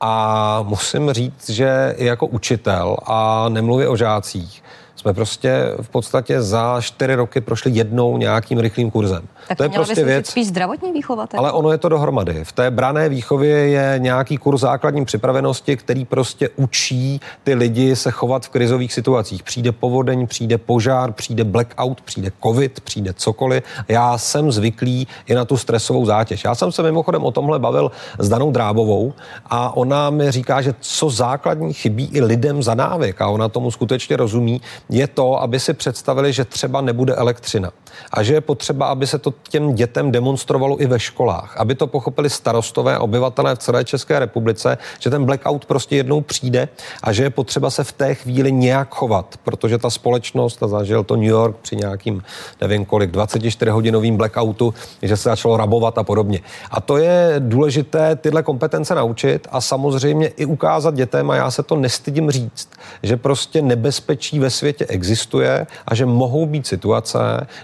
a 0.01 0.61
musím 0.61 1.11
říct, 1.11 1.49
že 1.49 1.95
jako 1.97 2.27
učitel 2.27 2.97
a 3.05 3.49
nemluvě 3.49 3.87
o 3.87 3.95
žácích, 3.95 4.63
jsme 5.05 5.13
prostě 5.13 5.73
v 5.81 5.89
podstatě 5.89 6.41
za 6.41 6.81
čtyři 6.81 7.15
roky 7.15 7.41
prošli 7.41 7.71
jednou 7.71 8.17
nějakým 8.17 8.59
rychlým 8.59 8.91
kurzem. 8.91 9.23
Tak 9.47 9.57
to 9.57 9.63
je 9.63 9.69
prostě 9.69 10.03
věc. 10.03 10.27
Spíš 10.27 10.47
zdravotní 10.47 10.91
výchova. 10.91 11.27
Ale 11.37 11.51
ono 11.51 11.71
je 11.71 11.77
to 11.77 11.89
dohromady. 11.89 12.43
V 12.43 12.51
té 12.51 12.71
brané 12.71 13.09
výchově 13.09 13.57
je 13.57 13.95
nějaký 13.97 14.37
kurz 14.37 14.61
základní 14.61 15.05
připravenosti, 15.05 15.77
který 15.77 16.05
prostě 16.05 16.49
učí 16.55 17.21
ty 17.43 17.53
lidi 17.53 17.95
se 17.95 18.11
chovat 18.11 18.45
v 18.45 18.49
krizových 18.49 18.93
situacích. 18.93 19.43
Přijde 19.43 19.71
povodeň, 19.71 20.27
přijde 20.27 20.57
požár, 20.57 21.11
přijde 21.11 21.43
blackout, 21.43 22.01
přijde 22.01 22.31
covid, 22.43 22.79
přijde 22.79 23.13
cokoliv. 23.13 23.63
Já 23.87 24.17
jsem 24.17 24.51
zvyklý 24.51 25.07
i 25.25 25.35
na 25.35 25.45
tu 25.45 25.57
stresovou 25.57 26.05
zátěž. 26.05 26.43
Já 26.43 26.55
jsem 26.55 26.71
se 26.71 26.83
mimochodem 26.83 27.23
o 27.23 27.31
tomhle 27.31 27.59
bavil 27.59 27.91
s 28.19 28.29
Danou 28.29 28.51
Drábovou 28.51 29.13
a 29.45 29.77
ona 29.77 30.09
mi 30.09 30.31
říká, 30.31 30.61
že 30.61 30.75
co 30.79 31.09
základní 31.09 31.73
chybí 31.73 32.09
i 32.13 32.21
lidem 32.21 32.63
za 32.63 32.75
návyk 32.75 33.21
a 33.21 33.27
ona 33.27 33.49
tomu 33.49 33.71
skutečně 33.71 34.17
rozumí, 34.17 34.61
je 34.95 35.07
to, 35.07 35.41
aby 35.41 35.59
si 35.59 35.73
představili, 35.73 36.33
že 36.33 36.45
třeba 36.45 36.81
nebude 36.81 37.15
elektřina 37.15 37.71
a 38.11 38.23
že 38.23 38.33
je 38.33 38.41
potřeba, 38.41 38.87
aby 38.87 39.07
se 39.07 39.19
to 39.19 39.33
těm 39.49 39.75
dětem 39.75 40.11
demonstrovalo 40.11 40.81
i 40.81 40.85
ve 40.85 40.99
školách, 40.99 41.57
aby 41.57 41.75
to 41.75 41.87
pochopili 41.87 42.29
starostové 42.29 42.99
obyvatelé 42.99 43.55
v 43.55 43.59
celé 43.59 43.85
České 43.85 44.19
republice, 44.19 44.77
že 44.99 45.09
ten 45.09 45.25
blackout 45.25 45.65
prostě 45.65 45.95
jednou 45.95 46.21
přijde 46.21 46.67
a 47.03 47.13
že 47.13 47.23
je 47.23 47.29
potřeba 47.29 47.69
se 47.69 47.83
v 47.83 47.91
té 47.91 48.15
chvíli 48.15 48.51
nějak 48.51 48.95
chovat, 48.95 49.35
protože 49.43 49.77
ta 49.77 49.89
společnost, 49.89 50.63
a 50.63 50.67
zažil 50.67 51.03
to 51.03 51.15
New 51.15 51.25
York 51.25 51.55
při 51.61 51.75
nějakým, 51.75 52.23
nevím 52.61 52.85
kolik, 52.85 53.11
24-hodinovým 53.11 54.17
blackoutu, 54.17 54.73
že 55.01 55.17
se 55.17 55.29
začalo 55.29 55.57
rabovat 55.57 55.97
a 55.97 56.03
podobně. 56.03 56.39
A 56.71 56.81
to 56.81 56.97
je 56.97 57.35
důležité 57.39 58.15
tyhle 58.15 58.43
kompetence 58.43 58.95
naučit 58.95 59.47
a 59.51 59.61
samozřejmě 59.61 60.27
i 60.27 60.45
ukázat 60.45 60.95
dětem, 60.95 61.29
a 61.29 61.35
já 61.35 61.51
se 61.51 61.63
to 61.63 61.75
nestydím 61.75 62.31
říct, 62.31 62.69
že 63.03 63.17
prostě 63.17 63.61
nebezpečí 63.61 64.39
ve 64.39 64.49
světě 64.49 64.74
existuje 64.81 65.67
a 65.87 65.95
že 65.95 66.05
mohou 66.05 66.45
být 66.45 66.67
situace, 66.67 67.17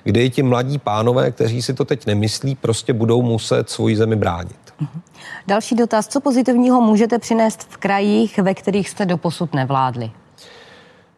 kdy 0.03 0.29
ti 0.29 0.43
mladí 0.43 0.77
pánové, 0.79 1.31
kteří 1.31 1.61
si 1.61 1.73
to 1.73 1.85
teď 1.85 2.05
nemyslí, 2.05 2.55
prostě 2.55 2.93
budou 2.93 3.21
muset 3.21 3.69
svoji 3.69 3.95
zemi 3.95 4.15
bránit. 4.15 4.55
Další 5.47 5.75
dotaz. 5.75 6.07
Co 6.07 6.21
pozitivního 6.21 6.81
můžete 6.81 7.19
přinést 7.19 7.67
v 7.69 7.77
krajích, 7.77 8.37
ve 8.37 8.53
kterých 8.53 8.89
jste 8.89 9.05
doposud 9.05 9.53
nevládli? 9.53 10.11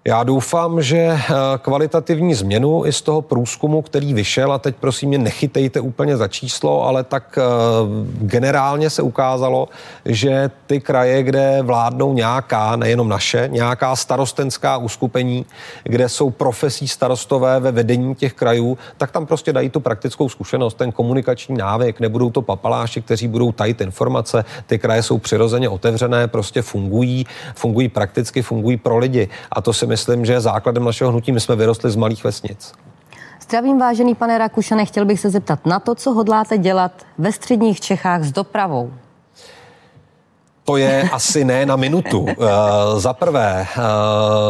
Já 0.06 0.24
doufám, 0.24 0.82
že 0.82 0.98
eh, 0.98 1.20
kvalitativní 1.58 2.34
změnu 2.34 2.86
i 2.86 2.94
z 2.94 3.02
toho 3.02 3.22
průzkumu, 3.22 3.82
který 3.82 4.14
vyšel, 4.14 4.52
a 4.52 4.60
teď 4.60 4.76
prosím 4.76 5.10
mě 5.10 5.18
nechytejte 5.18 5.80
úplně 5.80 6.18
za 6.18 6.28
číslo, 6.28 6.86
ale 6.86 7.04
tak 7.04 7.38
eh, 7.38 7.44
generálně 8.22 8.90
se 8.90 9.02
ukázalo, 9.02 9.68
že 10.06 10.52
ty 10.68 10.80
kraje, 10.80 11.24
kde 11.24 11.60
vládnou 11.62 12.14
nějaká, 12.14 12.76
nejenom 12.76 13.10
naše, 13.10 13.50
nějaká 13.52 13.96
starostenská 13.96 14.78
uskupení, 14.78 15.46
kde 15.84 16.10
jsou 16.10 16.30
profesí 16.30 16.88
starostové 16.88 17.60
ve 17.60 17.72
vedení 17.72 18.16
těch 18.16 18.34
krajů, 18.34 18.78
tak 18.98 19.12
tam 19.12 19.26
prostě 19.26 19.54
dají 19.54 19.70
tu 19.70 19.80
praktickou 19.80 20.30
zkušenost, 20.30 20.74
ten 20.74 20.92
komunikační 20.92 21.58
návyk, 21.58 22.00
nebudou 22.00 22.30
to 22.30 22.42
papaláši, 22.42 23.02
kteří 23.02 23.28
budou 23.28 23.52
tajit 23.52 23.82
informace, 23.82 24.46
ty 24.68 24.80
kraje 24.80 25.04
jsou 25.04 25.18
přirozeně 25.18 25.70
otevřené, 25.70 26.28
prostě 26.28 26.62
fungují, 26.62 27.26
fungují 27.56 27.90
prakticky, 27.90 28.42
fungují 28.42 28.78
pro 28.78 28.98
lidi. 28.98 29.30
A 29.52 29.62
to 29.62 29.74
si 29.74 29.93
myslím, 29.94 30.26
že 30.26 30.34
je 30.34 30.42
základem 30.42 30.84
našeho 30.84 31.12
hnutí. 31.12 31.32
My 31.32 31.40
jsme 31.40 31.56
vyrostli 31.56 31.92
z 31.92 31.96
malých 31.96 32.24
vesnic. 32.24 32.74
Zdravím, 33.42 33.80
vážený 33.80 34.16
pane 34.16 34.38
Rakušane, 34.38 34.86
chtěl 34.86 35.06
bych 35.06 35.20
se 35.20 35.30
zeptat 35.30 35.66
na 35.66 35.80
to, 35.80 35.96
co 35.96 36.12
hodláte 36.12 36.58
dělat 36.58 36.92
ve 37.18 37.32
středních 37.32 37.82
Čechách 37.82 38.24
s 38.24 38.32
dopravou. 38.32 38.94
To 40.66 40.78
je 40.78 41.10
asi 41.12 41.46
ne 41.46 41.66
na 41.66 41.76
minutu. 41.76 42.20
Uh, 42.20 42.28
za 42.98 43.14
prvé, 43.14 43.68
uh, 43.78 43.84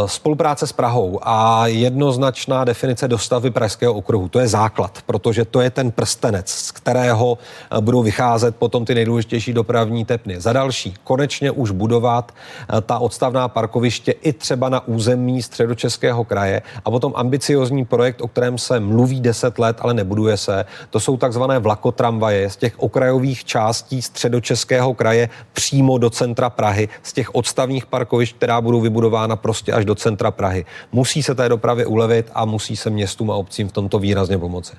spolupráce 0.07 0.67
s 0.67 0.71
Prahou 0.71 1.19
a 1.21 1.67
jednoznačná 1.67 2.63
definice 2.63 3.07
dostavy 3.07 3.51
Pražského 3.51 3.93
okruhu. 3.93 4.29
To 4.29 4.39
je 4.39 4.47
základ, 4.47 4.99
protože 5.05 5.45
to 5.45 5.61
je 5.61 5.69
ten 5.69 5.91
prstenec, 5.91 6.49
z 6.49 6.71
kterého 6.71 7.31
uh, 7.31 7.79
budou 7.81 8.03
vycházet 8.03 8.55
potom 8.55 8.85
ty 8.85 8.95
nejdůležitější 8.95 9.53
dopravní 9.53 10.05
tepny. 10.05 10.41
Za 10.41 10.53
další, 10.53 10.93
konečně 11.03 11.51
už 11.51 11.71
budovat 11.71 12.31
uh, 12.31 12.81
ta 12.81 12.99
odstavná 12.99 13.47
parkoviště 13.47 14.11
i 14.11 14.33
třeba 14.33 14.69
na 14.69 14.87
území 14.87 15.41
středočeského 15.41 16.23
kraje 16.23 16.61
a 16.85 16.91
potom 16.91 17.13
ambiciozní 17.15 17.85
projekt, 17.85 18.21
o 18.21 18.27
kterém 18.27 18.57
se 18.57 18.79
mluví 18.79 19.21
10 19.21 19.59
let, 19.59 19.77
ale 19.79 19.93
nebuduje 19.93 20.37
se. 20.37 20.65
To 20.89 20.99
jsou 20.99 21.17
takzvané 21.17 21.59
vlakotramvaje 21.59 22.49
z 22.49 22.55
těch 22.55 22.79
okrajových 22.79 23.45
částí 23.45 24.01
středočeského 24.01 24.93
kraje 24.93 25.29
přímo 25.53 26.02
do 26.03 26.09
centra 26.09 26.49
Prahy, 26.49 26.89
z 27.03 27.13
těch 27.13 27.35
odstavních 27.35 27.85
parkovišť, 27.85 28.35
která 28.35 28.61
budou 28.61 28.81
vybudována 28.81 29.35
prostě 29.35 29.73
až 29.73 29.85
do 29.85 29.95
centra 29.95 30.31
Prahy. 30.31 30.65
Musí 30.91 31.23
se 31.23 31.35
té 31.35 31.49
dopravě 31.49 31.85
ulevit 31.85 32.31
a 32.33 32.45
musí 32.45 32.75
se 32.75 32.89
městům 32.89 33.31
a 33.31 33.35
obcím 33.35 33.67
v 33.69 33.71
tomto 33.71 33.99
výrazně 33.99 34.37
pomoci. 34.37 34.75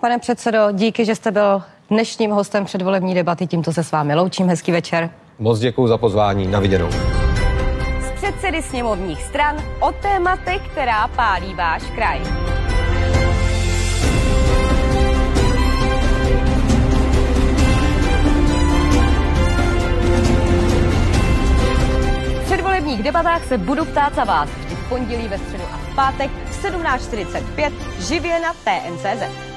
Pane 0.00 0.18
předsedo, 0.18 0.58
díky, 0.72 1.04
že 1.04 1.14
jste 1.14 1.30
byl 1.30 1.62
dnešním 1.90 2.30
hostem 2.30 2.64
předvolební 2.64 3.14
debaty. 3.14 3.46
Tímto 3.46 3.72
se 3.72 3.84
s 3.84 3.92
vámi 3.92 4.14
loučím. 4.14 4.48
Hezký 4.48 4.72
večer. 4.72 5.10
Moc 5.38 5.58
děkuji 5.58 5.86
za 5.88 5.98
pozvání. 5.98 6.46
Na 6.46 6.60
viděnou. 6.60 6.90
Z 8.00 8.10
předsedy 8.14 8.62
sněmovních 8.62 9.22
stran 9.22 9.56
o 9.80 9.92
tématech, 9.92 10.62
která 10.72 11.08
pálí 11.08 11.54
váš 11.54 11.82
kraj. 11.94 12.20
předvolebních 22.48 23.02
debatách 23.02 23.44
se 23.44 23.58
budu 23.58 23.84
ptát 23.84 24.14
za 24.14 24.24
vás 24.24 24.50
vždy 24.50 24.74
v 24.74 24.88
pondělí, 24.88 25.28
ve 25.28 25.38
středu 25.38 25.64
a 25.72 25.76
v 25.76 25.94
pátek 25.94 26.30
v 26.30 26.64
17.45 26.64 27.72
živě 27.98 28.40
na 28.40 28.52
TNCZ. 28.52 29.48